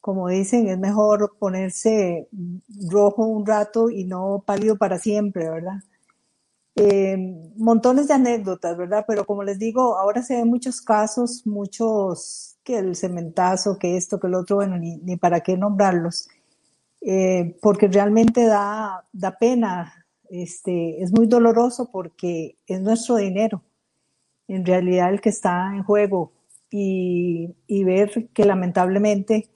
[0.00, 2.28] Como dicen, es mejor ponerse
[2.90, 5.80] rojo un rato y no pálido para siempre, ¿verdad?
[6.80, 7.16] Eh,
[7.56, 9.04] montones de anécdotas, ¿verdad?
[9.08, 14.20] Pero como les digo, ahora se ven muchos casos, muchos, que el cementazo, que esto,
[14.20, 16.28] que el otro, bueno, ni, ni para qué nombrarlos,
[17.00, 23.64] eh, porque realmente da, da pena, este, es muy doloroso porque es nuestro dinero,
[24.46, 26.32] en realidad el que está en juego,
[26.70, 29.48] y, y ver que lamentablemente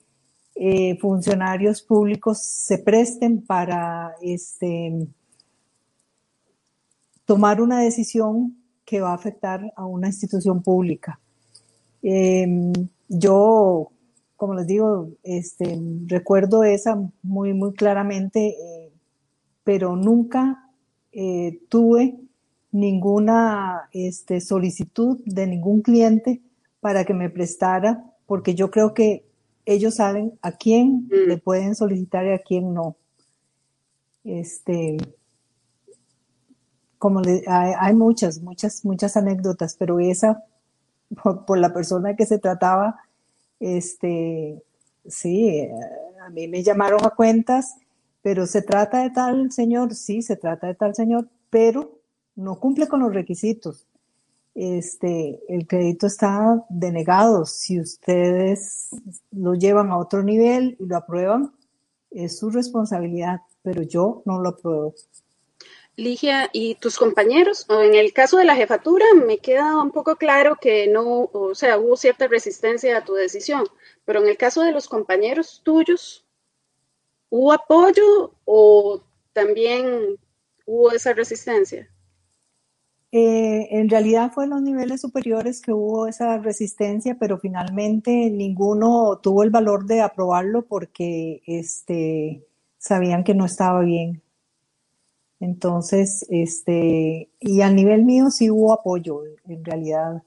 [0.55, 5.07] eh, funcionarios públicos se presten para, este,
[7.25, 11.19] tomar una decisión que va a afectar a una institución pública.
[12.01, 12.73] Em,
[13.07, 13.91] yo,
[14.35, 18.91] como les digo, este, recuerdo esa muy, muy claramente, eh,
[19.63, 20.69] pero nunca
[21.13, 22.19] eh, tuve
[22.71, 26.41] ninguna este, solicitud de ningún cliente
[26.81, 29.25] para que me prestara, porque yo creo que
[29.65, 32.97] ellos saben a quién le pueden solicitar y a quién no.
[34.25, 34.97] Este,
[37.03, 40.41] como le, hay, hay, muchas, muchas, muchas anécdotas, pero esa,
[41.21, 42.95] por, por, la persona que se trataba,
[43.59, 44.63] este,
[45.05, 45.67] sí,
[46.25, 47.75] a mí me llamaron a cuentas,
[48.21, 51.99] pero se trata de tal señor, sí, se trata de tal señor, pero
[52.37, 53.85] no cumple con los requisitos.
[54.55, 57.45] Este, el crédito está denegado.
[57.45, 58.91] Si ustedes
[59.31, 61.51] lo llevan a otro nivel y lo aprueban,
[62.11, 64.93] es su responsabilidad, pero yo no lo apruebo.
[65.95, 67.65] Ligia, ¿y tus compañeros?
[67.69, 71.53] O en el caso de la jefatura, me queda un poco claro que no, o
[71.53, 73.63] sea, hubo cierta resistencia a tu decisión,
[74.03, 76.25] pero en el caso de los compañeros tuyos,
[77.29, 79.03] ¿hubo apoyo o
[79.33, 80.17] también
[80.65, 81.87] hubo esa resistencia?
[83.11, 89.19] Eh, en realidad fue en los niveles superiores que hubo esa resistencia, pero finalmente ninguno
[89.21, 92.43] tuvo el valor de aprobarlo porque este,
[92.79, 94.22] sabían que no estaba bien.
[95.43, 100.23] Entonces, este, y a nivel mío sí hubo apoyo, en realidad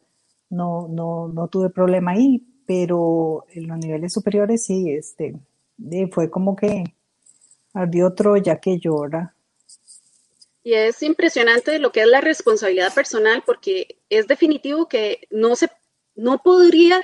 [0.50, 5.34] no, no, no tuve problema ahí, pero en los niveles superiores sí, este,
[6.12, 6.84] fue como que
[7.72, 9.34] ardió Troya que llora.
[10.62, 15.70] Y es impresionante lo que es la responsabilidad personal, porque es definitivo que no se,
[16.14, 17.00] no podría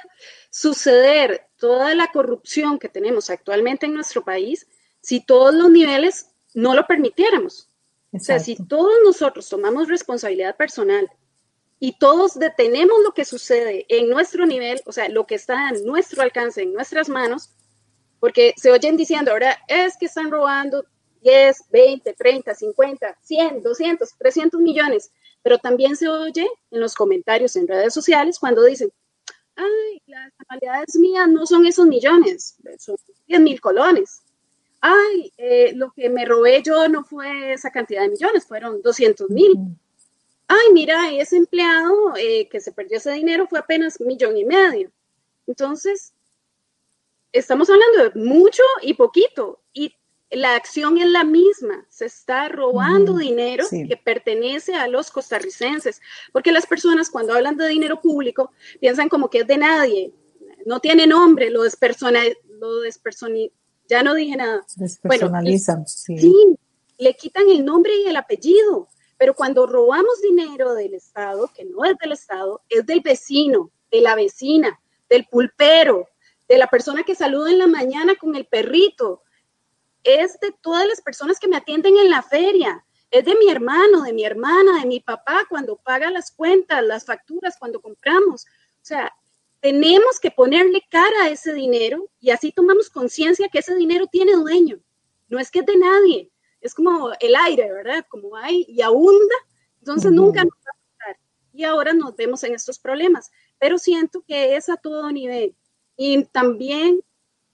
[0.51, 4.67] suceder toda la corrupción que tenemos actualmente en nuestro país
[5.01, 7.72] si todos los niveles no lo permitiéramos.
[8.13, 8.17] Exacto.
[8.17, 11.11] O sea, si todos nosotros tomamos responsabilidad personal
[11.79, 15.73] y todos detenemos lo que sucede en nuestro nivel, o sea, lo que está a
[15.73, 17.51] nuestro alcance, en nuestras manos,
[18.21, 20.85] porque se oyen diciendo ahora es que están robando
[21.23, 25.11] 10, 20, 30, 50, 100, 200, 300 millones,
[25.43, 28.93] pero también se oye en los comentarios en redes sociales cuando dicen,
[29.57, 32.97] ay, las anualidades mías no son esos millones, son
[33.27, 34.21] 10 mil colones.
[34.85, 39.31] Ay, eh, lo que me robé yo no fue esa cantidad de millones, fueron 200
[39.31, 39.55] mil.
[40.49, 44.45] Ay, mira, ese empleado eh, que se perdió ese dinero fue apenas un millón y
[44.45, 44.91] medio.
[45.47, 46.13] Entonces,
[47.31, 49.63] estamos hablando de mucho y poquito.
[49.73, 49.95] Y
[50.33, 53.87] la acción es la misma, se está robando mm, dinero sí.
[53.87, 56.01] que pertenece a los costarricenses,
[56.33, 60.13] porque las personas cuando hablan de dinero público piensan como que es de nadie,
[60.67, 62.21] no tiene nombre, lo despersona,
[62.59, 63.53] lo despersoni,
[63.93, 64.65] ya no dije nada.
[64.77, 66.19] Despersonalizan, bueno, sí.
[66.19, 66.57] sí.
[66.97, 71.85] Le quitan el nombre y el apellido, pero cuando robamos dinero del Estado, que no
[71.85, 76.09] es del Estado, es del vecino, de la vecina, del pulpero,
[76.49, 79.23] de la persona que saluda en la mañana con el perrito,
[80.05, 84.05] es de todas las personas que me atienden en la feria, es de mi hermano,
[84.05, 88.47] de mi hermana, de mi papá cuando paga las cuentas, las facturas, cuando compramos.
[88.47, 89.13] O sea,
[89.63, 94.33] tenemos que ponerle cara a ese dinero y así tomamos conciencia que ese dinero tiene
[94.33, 94.81] dueño.
[95.29, 98.05] No es que es de nadie, es como el aire, ¿verdad?
[98.09, 99.37] Como hay y abunda,
[99.79, 100.17] entonces uh -huh.
[100.17, 101.21] nunca nos va a pasar.
[101.53, 105.55] Y ahora nos vemos en estos problemas, pero siento que es a todo nivel.
[105.97, 107.01] Y también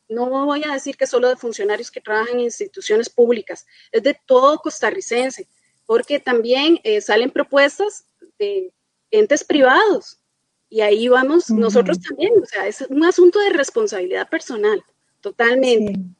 [0.08, 4.18] no voy a decir que solo de funcionarios que trabajan en instituciones públicas, es de
[4.24, 5.46] todo costarricense,
[5.84, 8.06] porque también eh, salen propuestas
[8.38, 8.72] de
[9.10, 10.18] entes privados
[10.70, 11.58] y ahí vamos uh -huh.
[11.58, 14.82] nosotros también, o sea, es un asunto de responsabilidad personal,
[15.20, 15.94] totalmente.
[15.94, 16.14] Sí.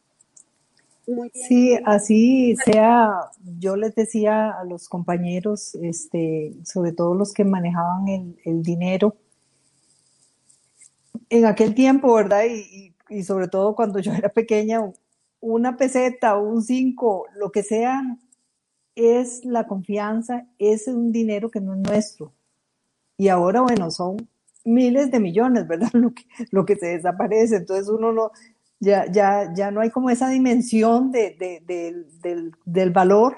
[1.32, 3.14] Sí, así sea,
[3.58, 9.16] yo les decía a los compañeros, este, sobre todo los que manejaban el, el dinero,
[11.30, 12.42] en aquel tiempo, ¿verdad?
[12.44, 14.82] Y, y sobre todo cuando yo era pequeña,
[15.40, 18.02] una peseta, un cinco, lo que sea,
[18.94, 22.32] es la confianza, es un dinero que no es nuestro.
[23.16, 24.28] Y ahora, bueno, son
[24.68, 25.90] miles de millones, ¿verdad?
[25.94, 27.56] Lo que, lo que se desaparece.
[27.56, 28.30] Entonces uno no,
[28.80, 33.36] ya, ya, ya no hay como esa dimensión de, de, de, del, del valor,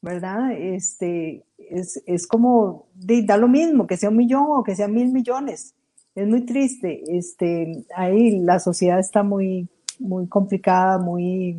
[0.00, 0.52] ¿verdad?
[0.52, 5.12] Este, es, es como, da lo mismo, que sea un millón o que sea mil
[5.12, 5.74] millones
[6.14, 7.02] es muy triste.
[7.16, 9.68] Este, ahí la sociedad está muy,
[9.98, 11.58] muy complicada, muy,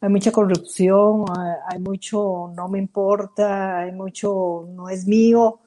[0.00, 1.24] hay mucha corrupción,
[1.68, 5.58] hay mucho no me importa, hay mucho no es mío,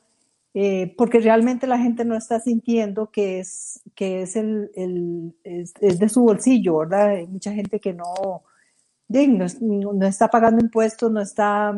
[0.54, 5.74] eh, porque realmente la gente no está sintiendo que es, que es, el, el es,
[5.74, 7.10] de su bolsillo, ¿verdad?
[7.10, 8.44] Hay mucha gente que no,
[9.08, 11.74] no, está pagando impuestos, no está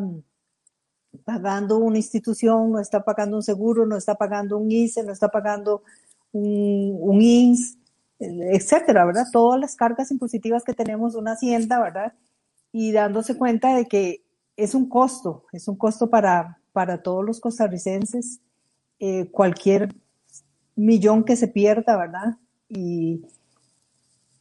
[1.24, 5.30] pagando una institución, no está pagando un seguro, no está pagando un ICE, no está
[5.30, 5.84] pagando
[6.32, 7.78] un, un INS,
[8.20, 9.26] etcétera, ¿verdad?
[9.32, 12.14] Todas las cargas impositivas que tenemos una hacienda, ¿verdad?
[12.72, 14.24] Y dándose cuenta de que
[14.58, 18.40] es un costo, es un costo para, para todos los costarricenses,
[19.06, 19.94] eh, cualquier
[20.78, 22.38] millón que se pierda, ¿verdad?
[22.70, 23.22] Y,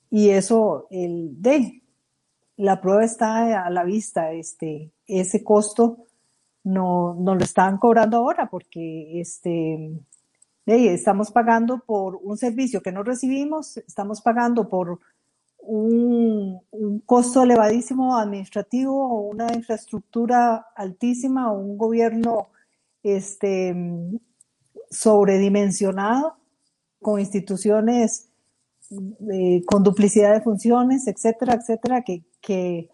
[0.09, 1.83] y eso, el de,
[2.57, 6.07] la prueba está a la vista, este, ese costo
[6.63, 9.99] no, no lo están cobrando ahora porque este,
[10.65, 15.01] estamos pagando por un servicio que no recibimos, estamos pagando por
[15.59, 22.51] un, un costo elevadísimo administrativo, una infraestructura altísima, un gobierno
[23.03, 23.75] este,
[24.93, 26.37] sobredimensionado
[27.01, 28.29] con instituciones
[29.33, 32.91] eh, con duplicidad de funciones, etcétera, etcétera, que, que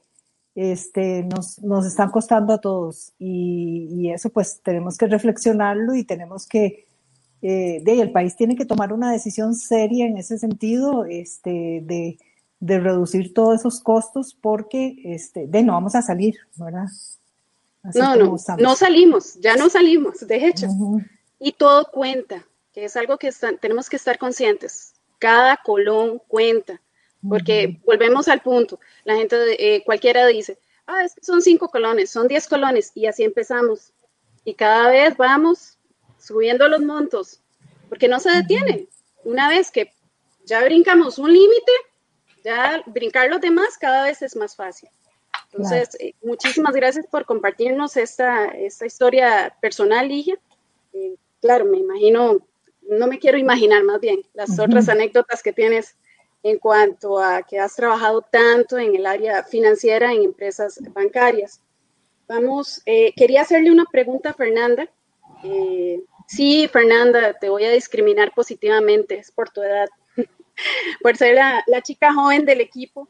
[0.55, 3.13] este, nos, nos están costando a todos.
[3.19, 6.87] Y, y, eso pues tenemos que reflexionarlo y tenemos que,
[7.43, 12.19] eh, de, el país tiene que tomar una decisión seria en ese sentido, este, de,
[12.61, 16.87] de reducir todos esos costos porque, este, de no vamos a salir, ¿verdad?
[17.83, 20.67] Así no, no, no salimos, ya no salimos, de hecho.
[20.67, 21.07] Uh -huh.
[21.39, 23.31] Y todo cuenta, que es algo que
[23.61, 24.95] tenemos que estar conscientes.
[25.19, 26.81] Cada colón cuenta,
[27.29, 27.85] porque uh -huh.
[27.85, 28.79] volvemos al punto.
[29.05, 33.07] La gente, eh, cualquiera dice, ah, es que son cinco colones, son diez colones, y
[33.07, 33.93] así empezamos.
[34.45, 35.79] Y cada vez vamos
[36.19, 37.41] subiendo los montos,
[37.89, 38.81] porque no se detienen.
[38.81, 38.89] -huh.
[39.25, 39.93] Una vez que
[40.45, 41.73] ya brincamos un límite,
[42.45, 44.89] ya brincar los demás cada vez es más fácil.
[45.53, 46.05] Entonces, claro.
[46.05, 50.39] eh, muchísimas gracias por compartirnos esta, esta historia personal, Ligia.
[50.93, 52.47] Eh, claro, me imagino,
[52.83, 54.65] no me quiero imaginar más bien las uh -huh.
[54.67, 55.97] otras anécdotas que tienes
[56.43, 61.61] en cuanto a que has trabajado tanto en el área financiera en empresas bancarias.
[62.29, 64.89] Vamos, eh, quería hacerle una pregunta a Fernanda.
[65.43, 69.89] Eh, sí, Fernanda, te voy a discriminar positivamente, es por tu edad,
[71.03, 73.09] por ser la, la chica joven del equipo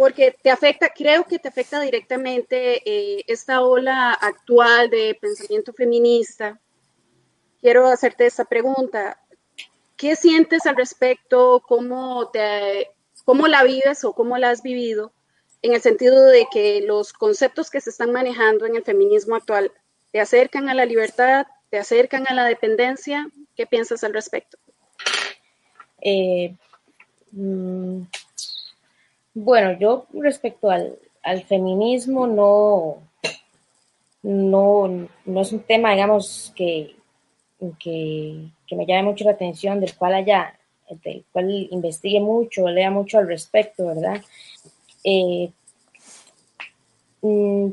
[0.00, 6.58] porque te afecta, creo que te afecta directamente eh, esta ola actual de pensamiento feminista.
[7.60, 9.20] Quiero hacerte esta pregunta.
[9.96, 11.62] ¿Qué sientes al respecto?
[11.66, 12.90] ¿Cómo, te,
[13.24, 15.12] ¿Cómo la vives o cómo la has vivido?
[15.62, 19.72] En el sentido de que los conceptos que se están manejando en el feminismo actual
[20.10, 23.28] te acercan a la libertad, te acercan a la dependencia.
[23.56, 24.56] ¿Qué piensas al respecto?
[26.00, 26.54] Eh,
[27.32, 28.02] mmm
[29.34, 32.98] bueno, yo respecto al, al feminismo no,
[34.22, 36.96] no, no, es un tema, digamos, que,
[37.78, 40.58] que, que, me llame mucho la atención, del cual haya,
[41.04, 44.20] del cual investigue mucho, lea mucho al respecto, ¿verdad?
[45.04, 45.50] Eh,
[47.22, 47.68] mm,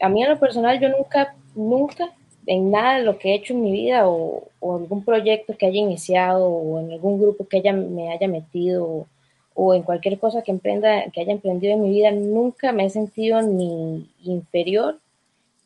[0.00, 2.10] a mí en lo personal yo nunca, nunca
[2.46, 5.66] en nada de lo que he hecho en mi vida o, o algún proyecto que
[5.66, 9.06] haya iniciado o en algún grupo que haya, me haya metido
[9.54, 12.90] o en cualquier cosa que emprenda, que haya emprendido en mi vida, nunca me he
[12.90, 14.98] sentido ni inferior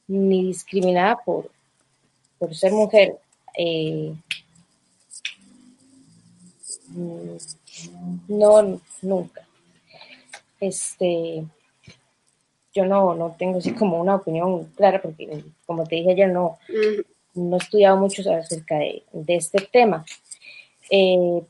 [0.09, 1.51] ni discriminada por,
[2.39, 3.17] por ser mujer.
[3.57, 4.14] Eh,
[8.28, 9.46] no, nunca.
[10.61, 11.44] Este,
[12.72, 16.59] yo no, no tengo así como una opinión clara, porque como te dije ayer, no,
[17.34, 20.05] no he estudiado mucho acerca de, de este tema.
[20.90, 21.42] Eh,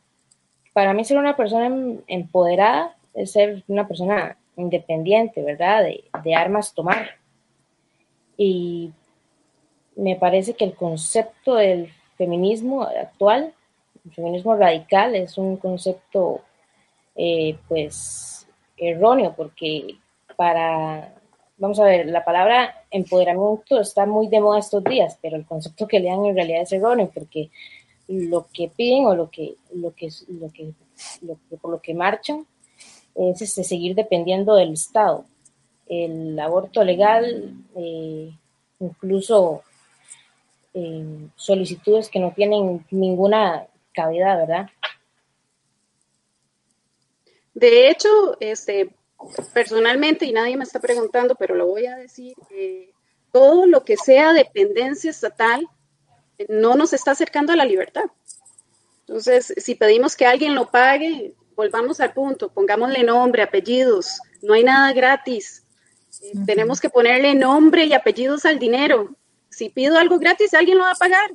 [0.72, 5.84] para mí ser una persona em, empoderada es ser una persona independiente, ¿verdad?
[5.84, 7.10] De, de, armas tomar.
[8.36, 8.92] Y
[9.96, 13.52] me parece que el concepto del feminismo actual,
[14.04, 16.40] el feminismo radical, es un concepto,
[17.16, 19.96] eh, pues, erróneo, porque
[20.36, 21.14] para,
[21.58, 25.86] vamos a ver, la palabra empoderamiento está muy de moda estos días, pero el concepto
[25.86, 27.50] que le dan en realidad es erróneo, porque
[28.08, 30.72] lo que piden o lo que, lo que, lo que,
[31.22, 32.46] lo por lo que marchan
[33.14, 35.24] es este, seguir dependiendo del Estado.
[35.86, 38.30] El aborto legal, eh,
[38.80, 39.62] incluso
[40.74, 44.66] eh, solicitudes que no tienen ninguna cabida, ¿verdad?
[47.54, 48.08] De hecho,
[48.40, 48.90] este,
[49.52, 52.90] personalmente, y nadie me está preguntando, pero lo voy a decir, eh,
[53.32, 55.66] todo lo que sea dependencia estatal
[56.48, 58.04] no nos está acercando a la libertad.
[59.06, 64.64] Entonces, si pedimos que alguien lo pague, volvamos al punto, pongámosle nombre, apellidos, no hay
[64.64, 65.64] nada gratis.
[66.22, 66.46] Uh -huh.
[66.46, 69.14] Tenemos que ponerle nombre y apellidos al dinero.
[69.56, 71.30] Si pido algo gratis, alguien lo va a pagar.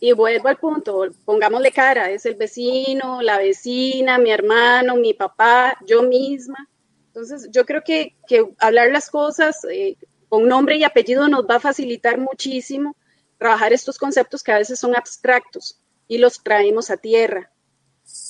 [0.00, 5.78] Y vuelvo al punto, pongámosle cara, es el vecino, la vecina, mi hermano, mi papá,
[5.86, 6.68] yo misma.
[7.06, 9.96] Entonces, yo creo que, que hablar las cosas eh,
[10.28, 12.96] con nombre y apellido nos va a facilitar muchísimo
[13.38, 17.50] trabajar estos conceptos que a veces son abstractos y los traemos a tierra.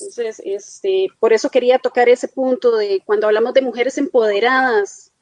[0.01, 5.13] Entonces, este, por eso quería tocar ese punto de cuando hablamos de mujeres empoderadas.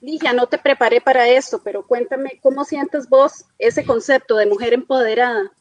[0.00, 4.72] Ligia, no te preparé para esto, pero cuéntame cómo sientes vos ese concepto de mujer
[4.72, 5.52] empoderada.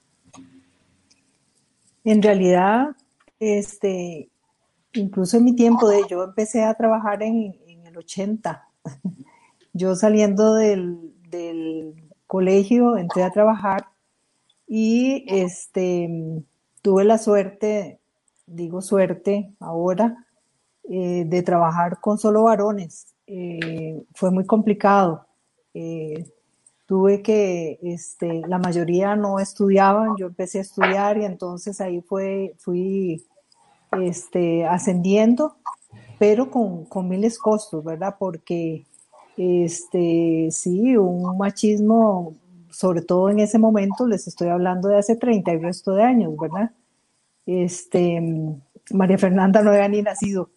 [2.06, 2.96] En realidad,
[3.40, 4.30] este,
[4.94, 8.68] incluso en mi tiempo de yo empecé a trabajar en, el 80.
[9.74, 11.96] Yo saliendo del, del
[12.28, 13.88] colegio entré a trabajar
[14.68, 16.08] y este,
[16.82, 18.00] tuve la suerte,
[18.46, 20.28] digo suerte ahora,
[20.84, 23.16] eh, de trabajar con solo varones.
[23.32, 25.28] Eh, fue muy complicado.
[25.76, 26.26] Eh,
[26.88, 32.56] tuve que, este, la mayoría no estudiaban, yo empecé a estudiar y entonces ahí fue,
[32.58, 33.24] fui
[34.02, 35.58] este, ascendiendo,
[36.18, 38.16] pero con, con miles costos, ¿verdad?
[38.18, 38.88] Porque,
[39.38, 42.34] este, sí, un machismo,
[42.72, 46.36] sobre todo en ese momento, les estoy hablando de hace 30 y resto de años,
[46.36, 46.72] ¿verdad?
[47.46, 48.20] Este,
[48.92, 50.50] María Fernanda no había ni nacido.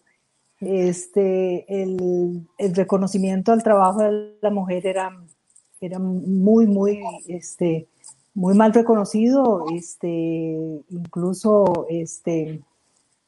[0.65, 5.11] Este, el, el reconocimiento al trabajo de la mujer era
[5.85, 7.87] era muy, muy, este,
[8.33, 10.09] muy mal reconocido, este,
[10.89, 12.61] incluso, este,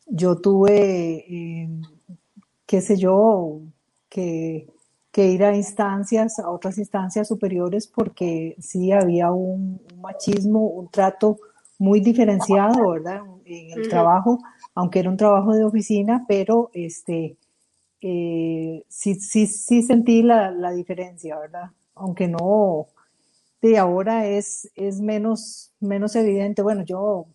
[0.08, 1.70] yo tuve, eh,
[2.66, 3.60] qué sé yo,
[4.10, 4.68] que,
[5.12, 11.38] que, ir a instancias, a otras instancias superiores, porque sí había un, machismo, un trato
[11.78, 13.22] muy diferenciado, ¿verdad?
[13.44, 14.40] En el trabajo,
[14.76, 17.38] aunque era un trabajo de oficina, pero este,
[18.02, 21.72] eh, sí, sí, sí sentí la, la diferencia, ¿verdad?
[21.96, 22.88] aunque no,
[23.62, 26.62] de ahora es, es menos, menos evidente.
[26.62, 27.28] Bueno, yo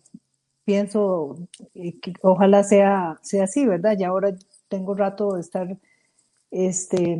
[0.63, 1.37] pienso
[1.75, 3.97] eh, que ojalá sea, sea así, ¿verdad?
[3.97, 4.35] Ya ahora
[4.69, 5.77] tengo rato de estar,
[6.51, 7.19] este,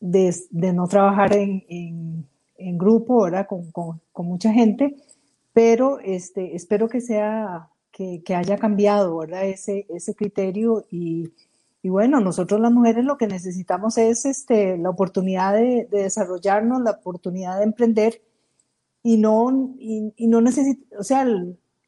[0.00, 2.26] de, no trabajar en,
[2.58, 3.46] en, grupo, ¿verdad?
[3.46, 4.96] Con, con, con, mucha gente,
[5.52, 9.46] pero este, espero que sea, que, haya cambiado, ¿verdad?
[9.46, 11.32] Ese, ese criterio y,
[11.82, 16.90] y bueno, nosotros las mujeres lo que necesitamos es este, la oportunidad de, desarrollarnos, la
[16.90, 18.22] oportunidad de emprender
[19.02, 21.26] y no, y, no necesitamos, o sea,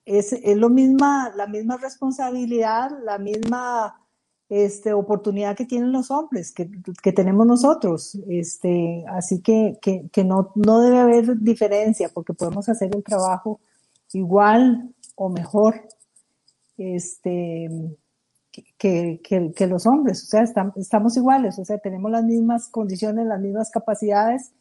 [0.06, 4.00] es, es, lo misma, la misma responsabilidad, la misma
[4.48, 6.70] este, oportunidad que tienen los hombres, que,
[7.02, 8.18] que tenemos nosotros.
[8.30, 13.60] Este, así que, que, que no, no debe haber diferencia porque podemos hacer el trabajo
[14.14, 15.82] igual o mejor.
[16.78, 17.68] Este,
[18.78, 19.20] que,
[19.54, 20.44] que, los hombres, o sea,
[20.76, 24.52] estamos iguales, o sea, tenemos las mismas condiciones, las mismas capacidades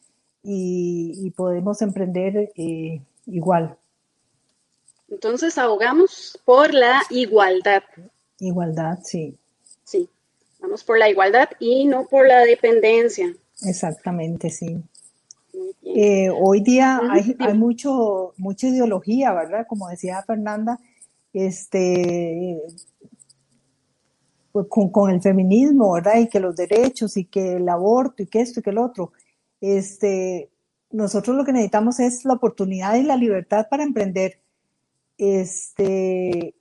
[0.43, 3.77] y, podemos emprender eh, igual.
[5.09, 7.83] Entonces, abogamos por la igualdad.
[8.39, 9.37] Igualdad, sí.
[9.83, 10.09] Sí,
[10.59, 13.33] vamos por la igualdad y no por la dependencia.
[13.63, 14.81] Exactamente, sí.
[15.83, 19.65] Eh, hoy día hay, hay, mucho, mucha ideología, ¿verdad?
[19.67, 20.79] Como decía Fernanda,
[21.33, 22.61] este,
[24.51, 26.19] pues, con, el feminismo, ¿verdad?
[26.19, 29.13] Y que los derechos y que el aborto y que esto y que el otro.
[29.61, 30.49] Este,
[30.91, 34.41] nosotros lo que necesitamos es la oportunidad y la libertad para emprender.
[35.17, 36.55] Este,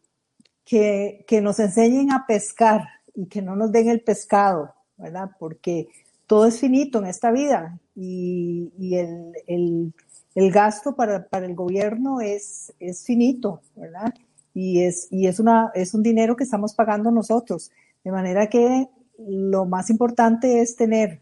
[0.67, 2.83] que, que nos enseñen a pescar
[3.15, 5.31] y que no nos den el pescado, ¿verdad?
[5.39, 5.89] Porque
[6.27, 9.95] todo es finito en esta vida y, y el, el,
[10.35, 14.13] el, gasto para, para el gobierno es, es finito, ¿verdad?
[14.59, 17.71] Y es, y es, una, es un dinero que estamos pagando nosotros.
[18.03, 18.89] De manera que
[19.19, 21.21] lo más importante es tener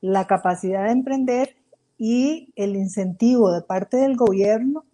[0.00, 1.54] la capacidad de emprender
[1.98, 4.86] y el incentivo de parte del gobierno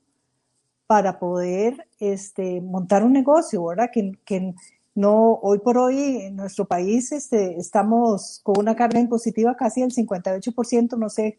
[0.89, 3.91] para poder este, montar un negocio, ¿verdad?
[3.93, 4.55] Que, que
[4.97, 9.93] no, hoy por hoy en nuestro país este, estamos con una carga impositiva casi del
[9.93, 11.39] 58%, no sé,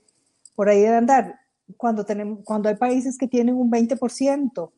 [0.55, 1.35] por ahí debe andar,
[1.75, 4.71] cuando, tenemos, cuando hay países que tienen un 20%.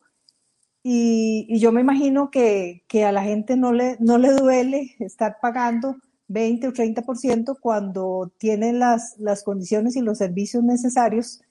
[0.82, 5.38] Y, yo me imagino que, que, a la gente no le, no le duele estar
[5.40, 5.96] pagando
[6.28, 11.42] 20 o 30% cuando tiene las, las condiciones y los servicios necesarios,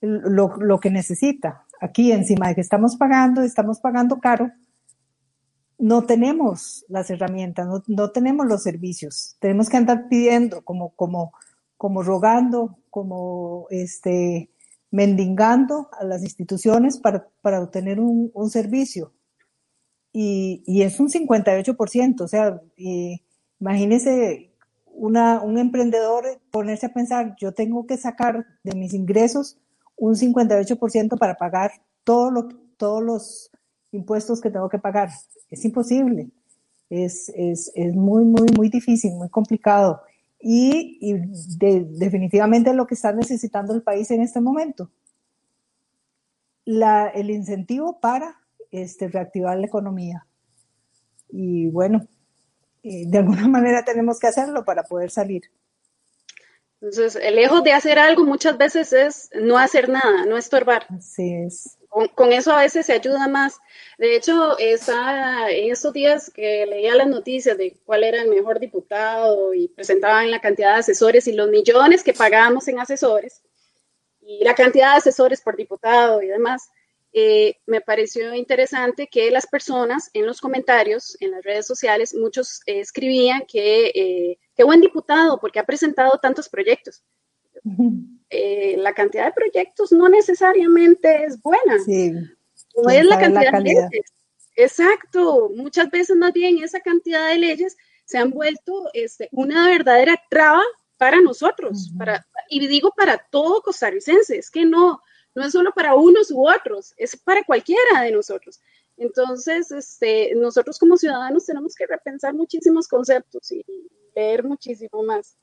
[0.00, 1.64] lo, lo, que necesita.
[1.80, 4.52] Aquí, encima de que estamos pagando, estamos pagando caro,
[5.78, 9.36] no tenemos las herramientas, no, no tenemos los servicios.
[9.40, 11.32] Tenemos que andar pidiendo, como, como,
[11.76, 14.50] como rogando, como este,
[14.90, 19.12] mendigando a las instituciones para, para obtener un, un servicio.
[20.12, 22.60] Y, y, es un 58%, o sea,
[23.60, 24.50] imagínese
[24.86, 29.58] una, un emprendedor ponerse a pensar, yo tengo que sacar de mis ingresos
[29.96, 31.72] un 58% para pagar
[32.04, 33.50] todo lo, todos los
[33.92, 35.10] impuestos que tengo que pagar.
[35.50, 36.30] Es imposible.
[36.88, 40.00] Es, es, es muy, muy, muy difícil, muy complicado
[40.40, 41.14] y, y
[41.58, 44.90] de, definitivamente lo que está necesitando el país en este momento.
[46.64, 50.26] La, el incentivo para este, reactivar la economía.
[51.30, 52.06] Y bueno,
[52.82, 55.50] eh, de alguna manera tenemos que hacerlo para poder salir.
[56.80, 60.86] Entonces, el lejos de hacer algo muchas veces es no hacer nada, no estorbar.
[60.90, 61.77] Así es.
[61.88, 63.58] Con, eso a veces se ayuda más.
[63.98, 69.54] De hecho, en estos días que leía las noticias de cuál era el mejor diputado
[69.54, 73.42] y presentaban la cantidad de asesores y los millones que pagamos en asesores
[74.28, 76.68] y la cantidad de asesores por diputado y demás,
[77.14, 82.60] eh, me pareció interesante que las personas en los comentarios, en las redes sociales, muchos
[82.66, 87.02] escribían que eh, buen diputado porque ha presentado tantos proyectos.
[88.30, 91.78] Eh, la cantidad de proyectos no necesariamente es buena.
[91.84, 92.12] Sí.
[92.76, 94.12] No es la cantidad de leyes.
[94.54, 95.50] Exacto.
[95.54, 100.62] Muchas veces más bien esa cantidad de leyes se han vuelto este, una verdadera traba
[100.96, 105.00] para nosotros, para, y digo para todo costarricense, es que no,
[105.34, 108.60] no es solo para unos u otros, es para cualquiera de nosotros.
[108.96, 113.64] Entonces, este, nosotros como ciudadanos tenemos que repensar muchísimos conceptos y
[114.16, 115.36] leer muchísimo más.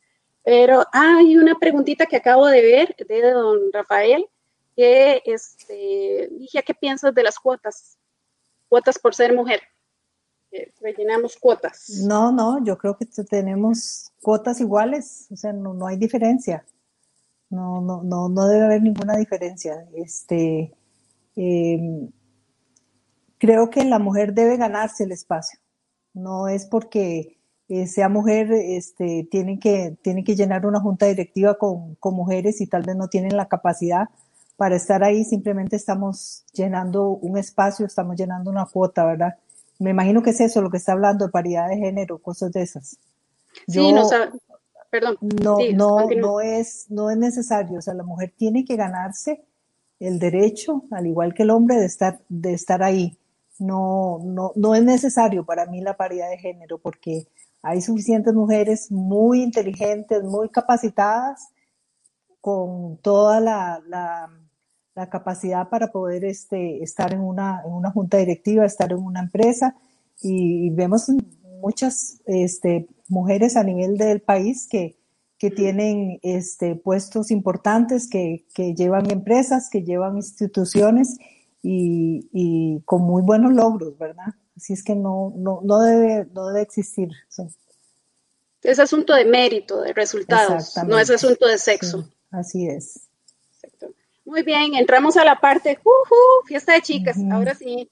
[0.45, 4.27] Pero hay una preguntita que acabo de ver de don Rafael,
[4.75, 7.97] que este, dije, ¿qué piensas de las cuotas?
[8.69, 9.61] Cuotas por ser mujer.
[10.79, 11.89] rellenamos cuotas.
[12.07, 16.63] No, no, yo creo que tenemos cuotas iguales, o sea, no, no hay diferencia.
[17.49, 19.87] No, no, no, no debe haber ninguna diferencia.
[19.95, 20.71] Este,
[21.35, 22.11] em,
[23.39, 25.59] creo que la mujer debe ganarse el espacio.
[26.13, 31.57] No es porque eh, sea mujer, este, tienen que, tienen que llenar una junta directiva
[31.57, 34.09] con, con, mujeres y tal vez no tienen la capacidad
[34.57, 39.35] para estar ahí, simplemente estamos llenando un espacio, estamos llenando una cuota, ¿verdad?
[39.79, 42.61] Me imagino que es eso lo que está hablando de paridad de género, cosas de
[42.61, 42.97] esas.
[43.67, 44.07] sí, no,
[44.89, 45.17] perdón.
[45.21, 49.43] No, no, no es, no es necesario, o sea, la mujer tiene que ganarse
[49.99, 53.17] el derecho, al igual que el hombre, de estar, de estar ahí.
[53.57, 57.27] No, no, no es necesario para mí la paridad de género, porque
[57.65, 61.49] hay suficientes mujeres muy inteligentes, muy capacitadas,
[62.39, 64.29] con toda la,
[65.09, 69.75] capacidad para poder este, estar en una, junta directiva, estar en una empresa.
[70.21, 71.09] Y, vemos
[71.59, 74.99] muchas este, mujeres a nivel del país que,
[75.39, 78.45] que tienen este, puestos importantes, que,
[78.77, 81.17] llevan empresas, que llevan instituciones
[81.63, 84.35] y con muy buenos logros, ¿verdad?
[84.55, 87.09] Así es que no, no, no, debe, no debe existir.
[88.63, 92.07] Es asunto de mérito, de resultados, no es asunto de sexo.
[92.31, 93.01] así es.
[94.23, 97.89] Muy bien, entramos a la parte, uh, fiesta de chicas, ahora sí.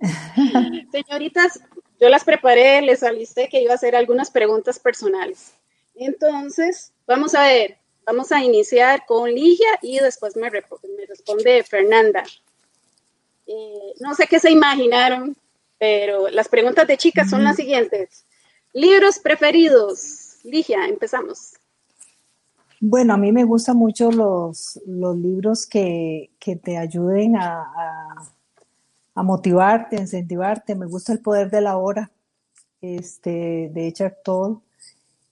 [0.90, 1.60] Señoritas,
[2.00, 5.52] yo las preparé, les alisté que iba a hacer algunas preguntas personales.
[5.94, 12.24] Entonces, vamos a ver, vamos a iniciar con Ligia y después me, responde Fernanda.
[13.46, 15.36] Eh, no sé qué se imaginaron
[15.78, 18.24] pero las preguntas de chicas son las siguientes.
[18.72, 20.38] Libros preferidos.
[20.44, 21.54] Ligia, empezamos.
[22.80, 26.30] Bueno, a mí me gustan mucho los, los libros que,
[26.62, 27.64] te ayuden a,
[29.14, 30.74] a, motivarte, a incentivarte.
[30.74, 32.10] Me gusta El Poder de la Hora,
[32.80, 34.60] este, de Eckhart Tolle.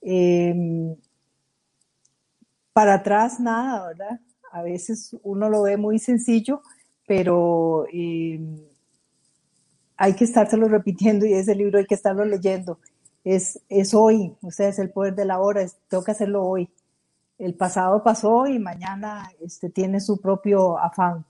[0.01, 0.95] Em,
[2.73, 4.19] para atrás, nada, ¿verdad?
[4.51, 6.61] A veces uno lo ve muy sencillo,
[7.05, 8.57] pero em,
[9.97, 12.79] hay que estárselo repitiendo y ese libro hay que estarlo leyendo.
[13.23, 16.69] Es, es hoy, o sea, es el poder de la hora, tengo que hacerlo hoy.
[17.39, 21.25] El pasado pasó y mañana este, tiene su propio afán.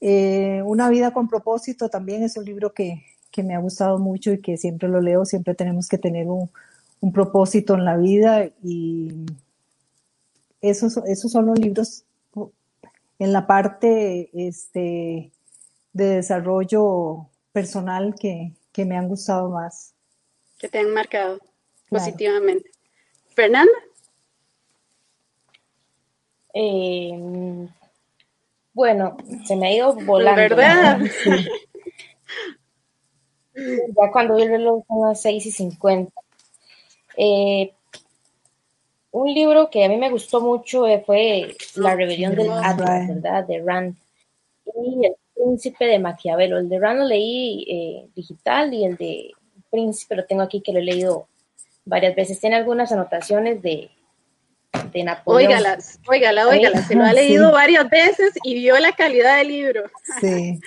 [0.00, 4.32] Eh, Una vida con propósito también es un libro que, que, me ha gustado mucho
[4.32, 6.50] y que siempre lo leo, siempre tenemos que tener un,
[7.00, 9.26] un propósito en la vida y
[10.60, 12.04] esos, esos son los libros
[13.18, 15.30] en la parte este,
[15.92, 18.52] de desarrollo personal que,
[18.84, 19.94] me han gustado más.
[20.58, 21.38] Que te han marcado
[21.88, 22.70] positivamente.
[23.34, 23.72] Fernanda.
[26.54, 27.68] Eh,
[28.72, 30.40] bueno, se me ha ido volando.
[30.40, 31.00] ¿Verdad?
[33.54, 36.12] ya cuando vi el reloj son las 6 y 50.
[37.16, 37.72] Eh,
[39.10, 43.46] un libro que a mí me gustó mucho eh, fue La rebelión del Atlas, ¿verdad?
[43.46, 43.96] De Rand.
[44.64, 46.58] Y el Príncipe de Maquiavelo.
[46.58, 49.30] El de Rand lo leí eh, digital y el de
[49.70, 51.28] Príncipe lo tengo aquí que lo he leído
[51.84, 52.40] varias veces.
[52.40, 53.90] Tiene algunas anotaciones de,
[54.92, 55.50] de Napoleón.
[55.50, 56.82] Óigalas, óigala, óigala.
[56.82, 59.84] Se lo ha leído varias veces y vio la calidad del libro.
[60.20, 60.60] Sí.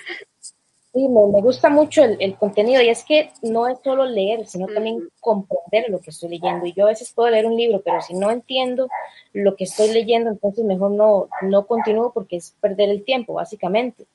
[0.92, 5.06] Sí, me, gusta mucho el, contenido y es que no es solo leer, sino también
[5.20, 6.64] comprender lo que estoy leyendo.
[6.64, 8.88] Y yo a veces puedo leer un libro, pero si no entiendo
[9.34, 14.06] lo que estoy leyendo, entonces mejor no, no continúo porque es perder el tiempo, básicamente.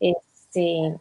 [0.00, 0.96] Este,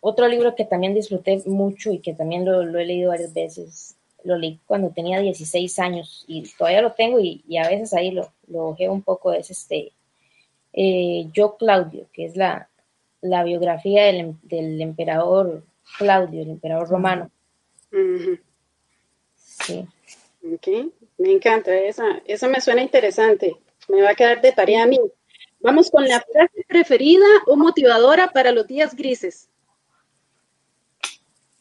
[0.00, 4.36] otro libro que también disfruté mucho y que también lo, he leído varias veces, lo
[4.36, 8.68] leí cuando tenía 16 años y todavía lo tengo y, a veces ahí lo, lo
[8.68, 9.92] ojeo un poco, es este
[10.72, 12.68] eh, Yo Claudio, que es la,
[13.20, 15.64] la biografía del, em- del emperador
[15.98, 17.30] Claudio, el emperador romano.
[19.36, 19.86] Sí.
[20.54, 20.68] Ok,
[21.18, 23.56] me encanta, esa, esa me suena interesante.
[23.88, 25.00] Me va a quedar de tarea a mí.
[25.60, 29.48] Vamos con la frase preferida o motivadora para los días grises.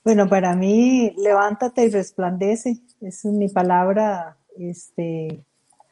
[0.04, 2.78] Bueno, para mí, levántate y resplandece.
[3.02, 5.44] Es mi palabra este,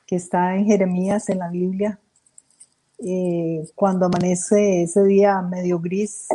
[0.06, 2.00] que está en Jeremías, en la Biblia.
[3.00, 6.28] Eh, cuando amanece ese día medio gris,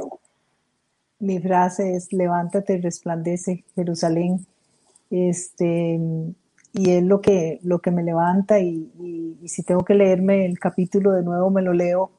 [1.21, 4.47] mi frase es levántate y resplandece, Jerusalén.
[5.11, 5.99] Este,
[6.73, 8.91] y es lo que, lo que me levanta y,
[9.47, 12.11] si tengo que leerme el capítulo de nuevo, me lo leo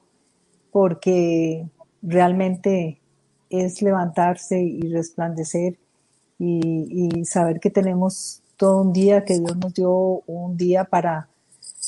[0.72, 1.68] porque
[2.02, 3.00] realmente
[3.50, 5.78] es levantarse y resplandecer
[6.40, 11.30] y, y saber que tenemos todo un día, que Dios nos dio un día para,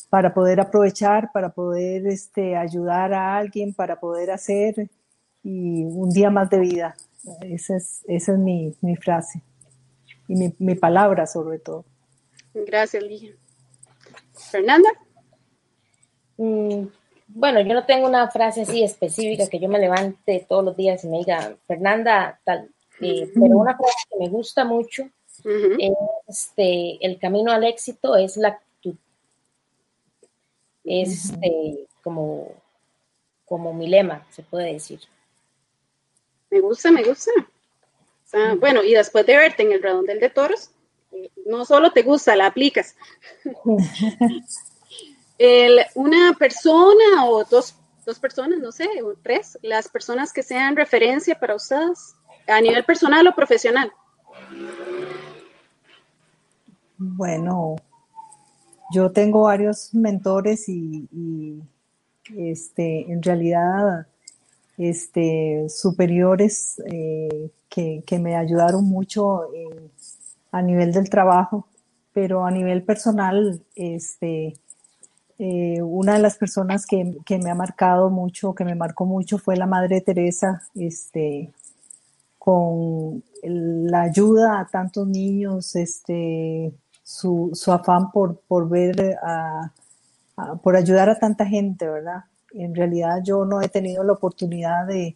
[0.10, 4.90] para poder aprovechar, para poder este, ayudar a alguien, para poder hacer
[5.44, 6.96] y un día más de vida.
[7.42, 9.42] Esa es, esa es mi, mi frase
[10.28, 11.86] y mi, mi palabra sobre todo.
[12.54, 13.36] Gracias, Ligia.
[14.52, 14.90] Fernanda,
[16.38, 16.88] Mm,
[17.28, 21.04] bueno, yo no tengo una frase así específica que yo me levante todos los días
[21.04, 22.70] y me diga, Fernanda, tal.
[23.02, 25.04] Eh, pero una frase que me gusta mucho
[25.40, 25.76] Ujú.
[25.80, 25.92] es
[26.28, 28.96] este, el camino al éxito es la actitud.
[30.84, 32.52] Es este, como,
[33.46, 35.00] como mi lema, se puede decir.
[36.50, 37.32] me gusta, me gusta.
[37.40, 40.72] O sea, bueno, y después de verte en el redondel de toros,
[41.46, 42.96] no solo te gusta, la aplicas.
[45.38, 50.76] El- una persona o dos, dos personas, no sé, o tres, las personas que sean
[50.76, 52.16] referencia para ustedes
[52.48, 53.92] a nivel personal o profesional.
[56.98, 57.76] Bueno,
[58.94, 61.60] yo tengo varios mentores y,
[62.38, 64.08] este, en realidad
[64.78, 69.92] este, superiores eh, que, que me ayudaron mucho en-
[70.54, 71.68] a nivel del trabajo,
[72.14, 74.56] pero a nivel personal, este,
[75.40, 79.38] eh, una de las personas que, que me ha marcado mucho, que me marcó mucho
[79.40, 81.52] fue la Madre Teresa, este,
[82.40, 86.74] con la ayuda a tantos niños, este,
[87.04, 89.18] su, su afán por, por ver,
[90.36, 92.26] a- por ayudar a tanta gente, ¿verdad?
[92.54, 95.16] En realidad yo no he tenido la oportunidad de,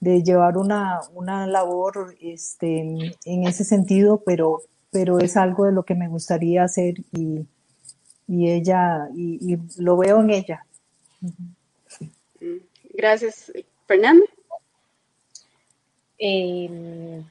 [0.00, 2.80] de llevar una, una labor este,
[3.24, 7.46] en, ese sentido, pero, pero es algo de lo que me gustaría hacer y,
[8.26, 10.64] y ella, y, y lo veo en ella.
[12.94, 13.52] Gracias,
[13.86, 14.24] Fernanda.
[16.18, 17.22] Eh,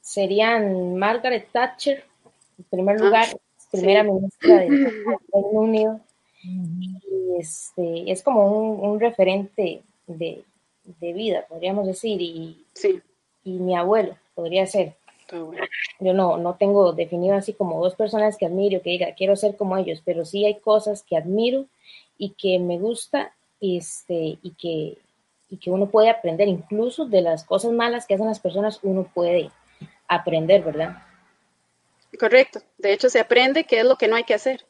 [0.00, 2.04] serían Margaret Thatcher,
[2.58, 3.26] en primer Ah, lugar,
[3.70, 4.10] primera sí.
[4.10, 4.84] ministra del
[5.32, 6.00] Reino Unido.
[6.42, 10.44] Y este, es como un, un referente de,
[11.00, 13.00] de vida, podríamos decir, y, Sí,
[13.44, 14.94] y mi abuelo podría ser.
[15.30, 15.64] bueno.
[16.00, 19.56] Yo no, no tengo definido así como dos personas que admiro, que diga, quiero ser
[19.56, 21.66] como ellos, pero sí hay cosas que admiro
[22.18, 24.98] y que me gusta este, y, que,
[25.50, 29.10] y que uno puede aprender, incluso de las cosas malas que hacen las personas, uno
[29.12, 29.50] puede
[30.08, 30.98] aprender, ¿verdad?
[32.18, 32.60] Correcto.
[32.78, 34.64] De hecho, se aprende qué es lo que no hay que hacer.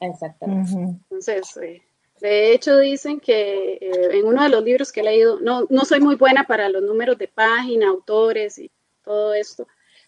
[0.00, 0.72] Exactamente.
[0.72, 1.82] Entonces, eh,
[2.20, 5.84] de hecho, dicen que eh, en uno de los libros que he leído, no, no
[5.84, 8.70] soy muy buena para los números de página, autores y
[9.02, 9.66] todo esto,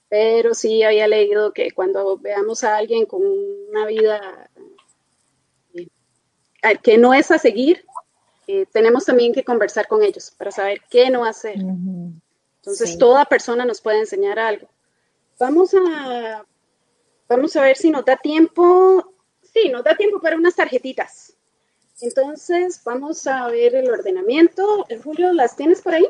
[0.08, 4.50] pero sí había leído que cuando veamos a alguien con una vida
[5.74, 5.88] eh,
[6.82, 7.84] que no es a seguir,
[8.46, 11.56] eh, tenemos también que conversar con ellos para saber qué no hacer.
[11.56, 12.98] Entonces, Sí.
[12.98, 14.68] toda persona nos puede enseñar algo.
[15.38, 16.44] Vamos a,
[17.28, 19.14] vamos a ver si nos da tiempo.
[19.42, 21.34] Sí, nos da tiempo para unas tarjetitas.
[22.00, 24.84] Entonces, vamos a ver el ordenamiento.
[24.88, 26.06] Eh, Julio, ¿las tienes por ahí?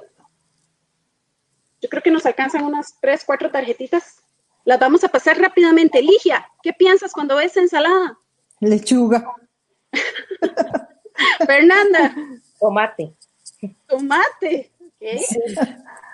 [1.80, 4.22] Yo creo que nos alcanzan unas tres, cuatro tarjetitas.
[4.64, 6.00] Las vamos a pasar rápidamente.
[6.00, 8.16] Ligia, ¿qué piensas cuando ves ensalada?
[8.60, 9.24] Lechuga,
[11.46, 12.14] Fernanda,
[12.60, 13.14] Tomate.
[13.88, 14.70] tomate.
[14.80, 15.20] Ok.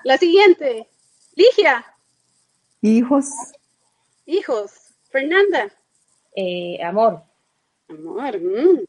[0.05, 0.89] La siguiente.
[1.35, 1.85] Ligia,
[2.81, 3.31] hijos,
[4.27, 4.73] hijos.
[5.11, 5.71] Fernanda,
[6.37, 7.23] Eh, amor.
[7.89, 8.39] Amor.
[8.41, 8.85] mm.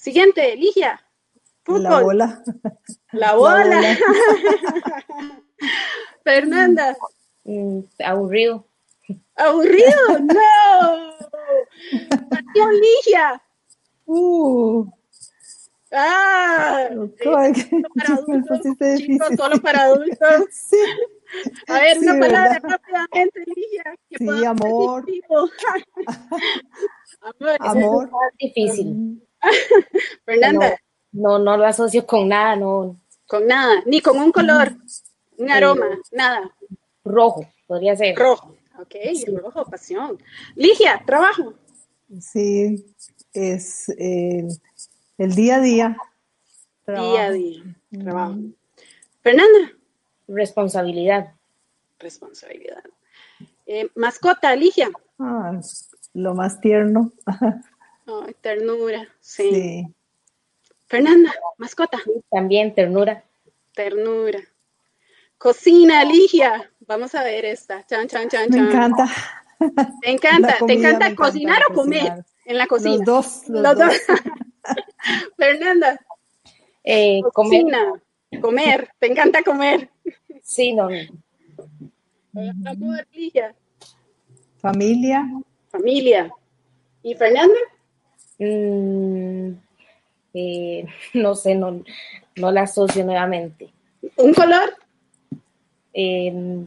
[0.00, 1.00] Siguiente, Ligia.
[1.62, 1.82] Fútbol.
[1.82, 2.42] la bola,
[3.12, 3.64] La bola.
[3.64, 3.82] bola.
[6.24, 6.96] Fernanda.
[7.44, 8.64] Mm, aburrido.
[9.36, 10.00] Aburrido.
[10.20, 11.10] No.
[12.30, 13.42] Adiós, Ligia.
[14.06, 14.86] Uh,
[15.92, 16.88] Ah.
[16.92, 18.58] ¿cómo solo para me adultos.
[18.58, 19.36] pusiste Chicos, difícil.
[19.36, 20.44] solo para adultos.
[20.52, 20.76] Sí,
[21.66, 22.70] A ver, Sí, una palabra ¿verdad?
[22.70, 23.84] rápidamente, Ligia.
[24.08, 25.04] que Sí, amor.
[25.28, 25.50] amor.
[27.60, 28.10] amor.
[28.10, 29.20] Más difícil.
[30.24, 30.78] Fernanda.
[31.12, 32.96] No, no lo asocio con nada, no.
[33.26, 34.72] Con nada, ni con un color,
[35.36, 36.50] un aroma, nada.
[37.04, 38.16] Rojo, podría ser.
[38.16, 38.94] Rojo, ok,
[39.40, 40.18] rojo, pasión.
[40.56, 41.54] Ligia, trabajo.
[42.20, 42.84] Sí,
[43.32, 44.48] es eh,
[45.18, 45.96] el día a día.
[46.84, 47.12] Trabajo.
[47.12, 48.36] Día a día, trabajo.
[49.22, 49.72] Fernanda.
[50.26, 51.34] Responsabilidad.
[51.98, 52.82] Responsabilidad.
[53.66, 54.90] Eh, mascota, Ligia.
[55.18, 55.60] Ah,
[56.14, 57.12] lo más tierno.
[58.40, 59.86] Ternura, sí.
[60.86, 61.98] Fernanda, mascota.
[62.30, 63.24] También ternura.
[63.74, 64.40] Ternura.
[65.38, 66.70] Cocina, Ligia.
[66.80, 67.86] Vamos a ver esta.
[67.86, 69.08] Chan, chan, chan, Me encanta.
[70.02, 72.96] Te encanta, ¿te encanta cocinar o comer en la cocina?
[72.96, 73.48] Los dos.
[73.48, 73.94] Los, dos.
[75.36, 76.00] Fernanda.
[76.82, 78.02] Eh, cocina,
[78.40, 78.90] comer.
[78.98, 79.90] ¿Te encanta comer?
[80.42, 80.88] Sí, no.
[82.34, 83.54] Amor, Ligia.
[84.58, 85.26] Familia.
[85.70, 86.30] Familia.
[87.02, 87.54] ¿Y Fernanda?
[88.40, 89.52] Mm,
[90.34, 91.84] eh, no sé, no,
[92.36, 93.70] no la asocio nuevamente.
[94.16, 94.74] ¿Un color?
[95.92, 96.64] Eh,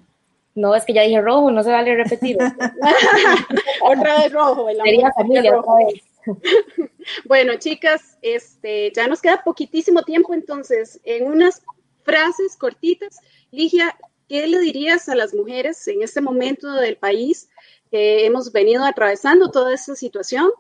[0.55, 2.38] no, es que ya dije rojo, no se vale repetir.
[3.82, 4.69] otra vez rojo.
[4.69, 6.03] El Sería familia otra vez.
[7.26, 11.63] bueno, chicas, este, ya nos queda poquitísimo tiempo, entonces, en unas
[12.03, 13.19] frases cortitas,
[13.51, 13.97] Ligia,
[14.30, 17.49] ¿qué le dirías a las mujeres en este momento del país
[17.91, 20.51] que hemos venido atravesando toda esta situación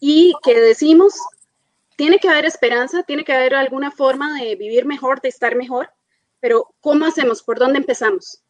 [0.00, 1.14] y que decimos,
[1.96, 5.90] tiene que haber esperanza, tiene que haber alguna forma de vivir mejor, de estar mejor,
[6.40, 7.42] pero ¿cómo hacemos?
[7.42, 8.42] ¿Por dónde empezamos?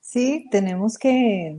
[0.00, 1.58] Sí, tenemos que,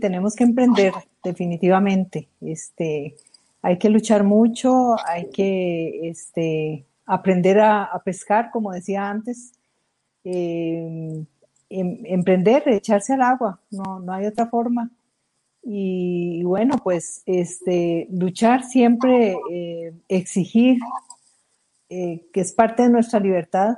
[0.00, 0.92] tenemos que emprender
[1.22, 2.28] definitivamente.
[2.40, 3.16] Este,
[3.62, 9.52] hay que luchar mucho, hay que este, aprender a, pescar, como decía antes,
[10.22, 11.24] em,
[11.70, 14.90] em, emprender, echarse al agua, no, no hay otra forma.
[15.66, 20.78] Y, bueno, pues este, luchar siempre, eh, exigir,
[21.88, 23.76] eh, que es parte de nuestra libertad,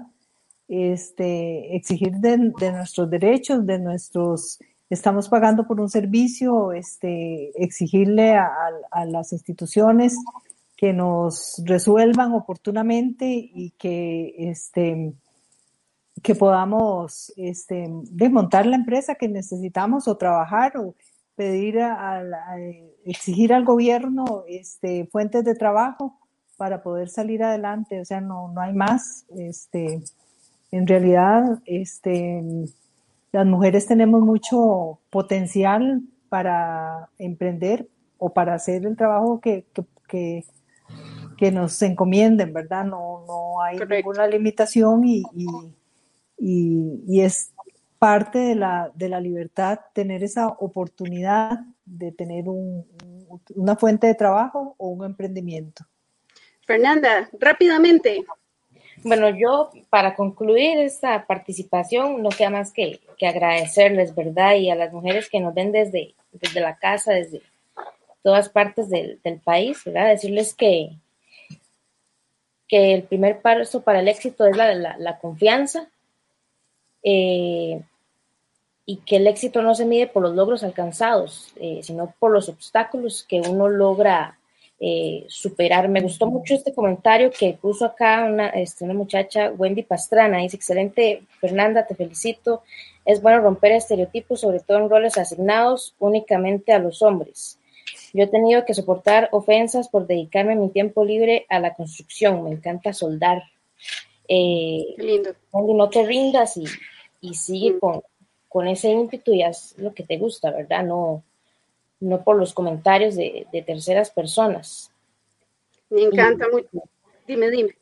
[0.68, 4.58] este, exigir de, nuestros derechos, de nuestros,
[4.90, 8.50] estamos pagando por un servicio, este, exigirle a,
[9.06, 10.16] las instituciones
[10.76, 15.12] que nos resuelvan oportunamente y que, este,
[16.20, 20.94] que podamos este, desmontar la empresa que necesitamos o trabajar o
[21.36, 22.22] pedir a,
[23.04, 26.18] exigir al gobierno este, fuentes de trabajo
[26.56, 28.00] para poder salir adelante.
[28.00, 29.26] O sea, no, no hay más.
[29.36, 30.02] Este,
[30.72, 32.42] en realidad, este,
[33.32, 39.66] las mujeres tenemos mucho potencial para emprender o para hacer el trabajo que,
[40.08, 40.44] que,
[41.36, 42.84] que, nos encomienden, ¿verdad?
[42.84, 45.22] No, no hay ninguna limitación y,
[46.38, 47.52] y, y, es
[47.98, 52.86] parte de la, de la libertad tener esa oportunidad de tener un,
[53.54, 55.84] una fuente de trabajo o un emprendimiento.
[56.66, 58.24] Fernanda, rápidamente,
[59.04, 64.54] bueno, yo para concluir esta participación no queda más que, agradecerles, ¿verdad?
[64.54, 67.42] Y a las mujeres que nos ven desde, desde la casa, desde
[68.22, 70.08] todas partes del, país, ¿verdad?
[70.08, 70.90] Decirles que,
[72.66, 75.88] que el primer paso para el éxito es la, la, confianza
[77.08, 77.80] eh,
[78.84, 82.48] y que el éxito no se mide por los logros alcanzados, eh, sino por los
[82.48, 84.38] obstáculos que uno logra
[84.80, 85.88] eh, superar.
[85.88, 90.56] Me gustó mucho este comentario que puso acá una, este, una muchacha, Wendy Pastrana, dice,
[90.56, 92.62] excelente, Fernanda, te felicito.
[93.04, 97.60] Es bueno romper estereotipos, sobre todo en roles asignados únicamente a los hombres.
[98.12, 102.42] Yo he tenido que soportar ofensas por dedicarme mi tiempo libre a la construcción.
[102.42, 103.44] Me encanta soldar.
[104.28, 105.30] Eh, lindo.
[105.52, 106.64] Wendy, no te rindas y,
[107.30, 107.78] y sigue mm.
[107.78, 108.02] con,
[108.48, 110.84] con ese ímpetu y haz lo que te gusta, ¿verdad?
[110.84, 111.22] No,
[112.00, 114.90] no por los comentarios de, terceras personas.
[115.90, 116.68] Me encanta mucho.
[117.26, 117.76] Dime, dime.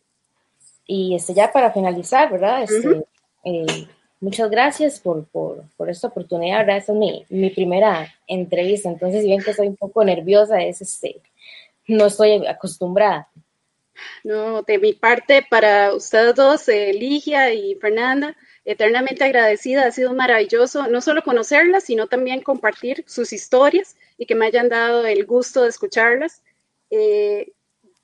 [0.87, 2.63] Y este, ya para finalizar, ¿verdad?
[2.63, 3.05] Este,
[3.45, 3.89] eh,
[4.21, 5.27] muchas gracias por,
[5.89, 6.79] esta oportunidad, ¿verdad?
[6.79, 6.99] Esta es
[7.31, 11.21] mi, primera entrevista, entonces si ven que soy un poco nerviosa, es este,
[11.87, 13.29] no estoy acostumbrada.
[14.25, 20.15] No, de mi parte, para ustedes dos, eh, Ligia y Fernanda, eternamente agradecida, ha sido
[20.15, 25.27] maravilloso no solo conocerlas, sino también compartir sus historias y que me hayan dado el
[25.27, 26.43] gusto de escucharlas.
[26.91, 27.53] Eh,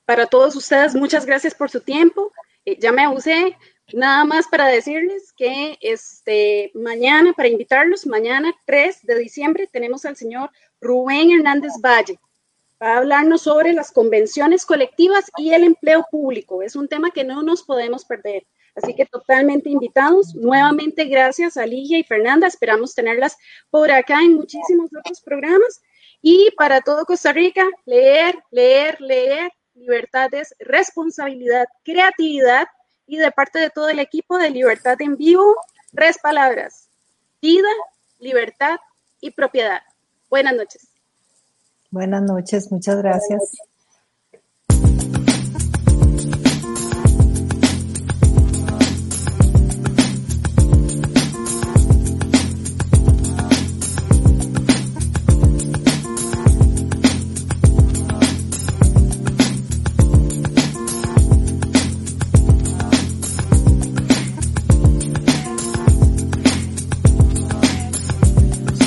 [0.04, 2.32] para todos ustedes, muchas gracias por su tiempo.
[2.64, 3.56] Eh, ya me abusé,
[3.92, 10.16] nada más para decirles que este, mañana, para invitarlos, mañana 3 de diciembre tenemos al
[10.16, 10.50] señor
[10.80, 12.18] Rubén Hernández Valle.
[12.82, 16.62] Va a hablarnos sobre las convenciones colectivas y el empleo público.
[16.62, 18.46] Es un tema que no nos podemos perder.
[18.82, 20.34] Así que totalmente invitados.
[20.34, 22.46] Nuevamente, gracias a Ligia y Fernanda.
[22.46, 23.36] Esperamos tenerlas
[23.70, 25.80] por acá en muchísimos otros programas.
[26.22, 32.66] Y para todo Costa Rica, leer, leer, leer, libertad es responsabilidad, creatividad
[33.06, 35.56] y de parte de todo el equipo de Libertad en Vivo,
[35.94, 36.88] tres palabras,
[37.40, 37.68] vida,
[38.18, 38.78] libertad
[39.20, 39.80] y propiedad.
[40.28, 40.88] Buenas noches.
[41.90, 43.56] Buenas noches, muchas gracias.